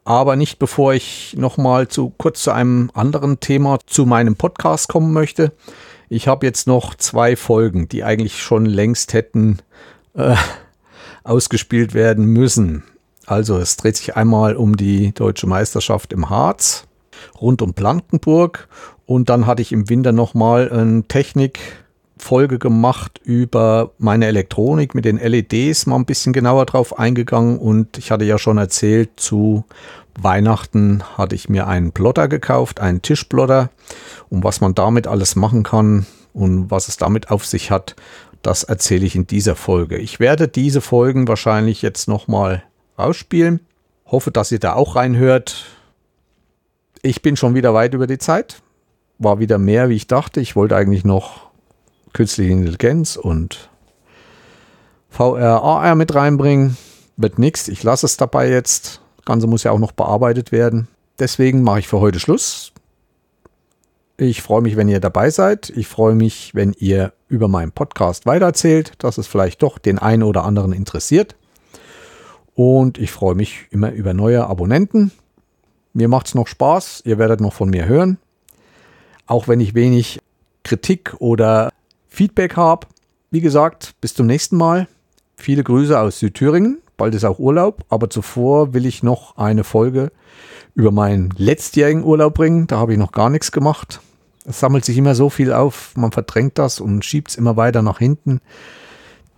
[0.04, 5.12] Aber nicht bevor ich nochmal zu, kurz zu einem anderen Thema zu meinem Podcast kommen
[5.12, 5.52] möchte.
[6.08, 9.58] Ich habe jetzt noch zwei Folgen, die eigentlich schon längst hätten
[10.14, 10.36] äh,
[11.24, 12.84] ausgespielt werden müssen.
[13.26, 16.86] Also es dreht sich einmal um die deutsche Meisterschaft im Harz,
[17.40, 18.68] rund um Blankenburg
[19.06, 21.06] und dann hatte ich im Winter nochmal eine
[22.22, 27.98] Technikfolge gemacht über meine Elektronik mit den LEDs, mal ein bisschen genauer drauf eingegangen und
[27.98, 29.64] ich hatte ja schon erzählt, zu
[30.20, 33.70] Weihnachten hatte ich mir einen Plotter gekauft, einen Tischplotter
[34.30, 37.96] und was man damit alles machen kann und was es damit auf sich hat,
[38.42, 39.98] das erzähle ich in dieser Folge.
[39.98, 42.62] Ich werde diese Folgen wahrscheinlich jetzt nochmal
[42.96, 43.60] ausspielen.
[44.06, 45.66] Hoffe, dass ihr da auch reinhört.
[47.02, 48.62] Ich bin schon wieder weit über die Zeit.
[49.18, 50.40] War wieder mehr, wie ich dachte.
[50.40, 51.51] Ich wollte eigentlich noch
[52.12, 53.70] künstliche Intelligenz und
[55.08, 56.76] VR, AR mit reinbringen.
[57.16, 57.68] Wird nichts.
[57.68, 59.00] Ich lasse es dabei jetzt.
[59.16, 60.88] Das Ganze muss ja auch noch bearbeitet werden.
[61.18, 62.72] Deswegen mache ich für heute Schluss.
[64.16, 65.70] Ich freue mich, wenn ihr dabei seid.
[65.70, 70.22] Ich freue mich, wenn ihr über meinen Podcast weitererzählt, dass es vielleicht doch den einen
[70.22, 71.36] oder anderen interessiert.
[72.54, 75.12] Und ich freue mich immer über neue Abonnenten.
[75.92, 77.02] Mir macht es noch Spaß.
[77.04, 78.18] Ihr werdet noch von mir hören.
[79.26, 80.20] Auch wenn ich wenig
[80.62, 81.70] Kritik oder
[82.12, 82.86] Feedback habe.
[83.30, 84.86] Wie gesagt, bis zum nächsten Mal.
[85.34, 86.82] Viele Grüße aus Südthüringen.
[86.98, 87.86] Bald ist auch Urlaub.
[87.88, 90.12] Aber zuvor will ich noch eine Folge
[90.74, 92.66] über meinen letztjährigen Urlaub bringen.
[92.66, 94.02] Da habe ich noch gar nichts gemacht.
[94.44, 95.96] Es sammelt sich immer so viel auf.
[95.96, 98.42] Man verdrängt das und schiebt es immer weiter nach hinten.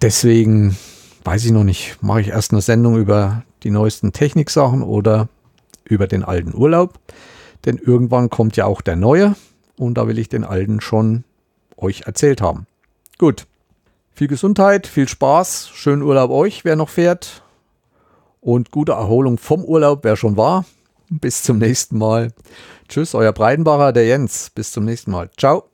[0.02, 0.76] Deswegen
[1.22, 5.28] weiß ich noch nicht, mache ich erst eine Sendung über die neuesten Techniksachen oder
[5.84, 6.98] über den alten Urlaub.
[7.66, 9.36] Denn irgendwann kommt ja auch der neue
[9.76, 11.22] und da will ich den alten schon
[11.76, 12.66] euch erzählt haben.
[13.18, 13.46] Gut,
[14.12, 17.42] viel Gesundheit, viel Spaß, schönen Urlaub euch, wer noch fährt
[18.40, 20.64] und gute Erholung vom Urlaub, wer schon war.
[21.08, 22.32] Bis zum nächsten Mal.
[22.88, 24.50] Tschüss, euer Breidenbacher, der Jens.
[24.50, 25.30] Bis zum nächsten Mal.
[25.36, 25.73] Ciao.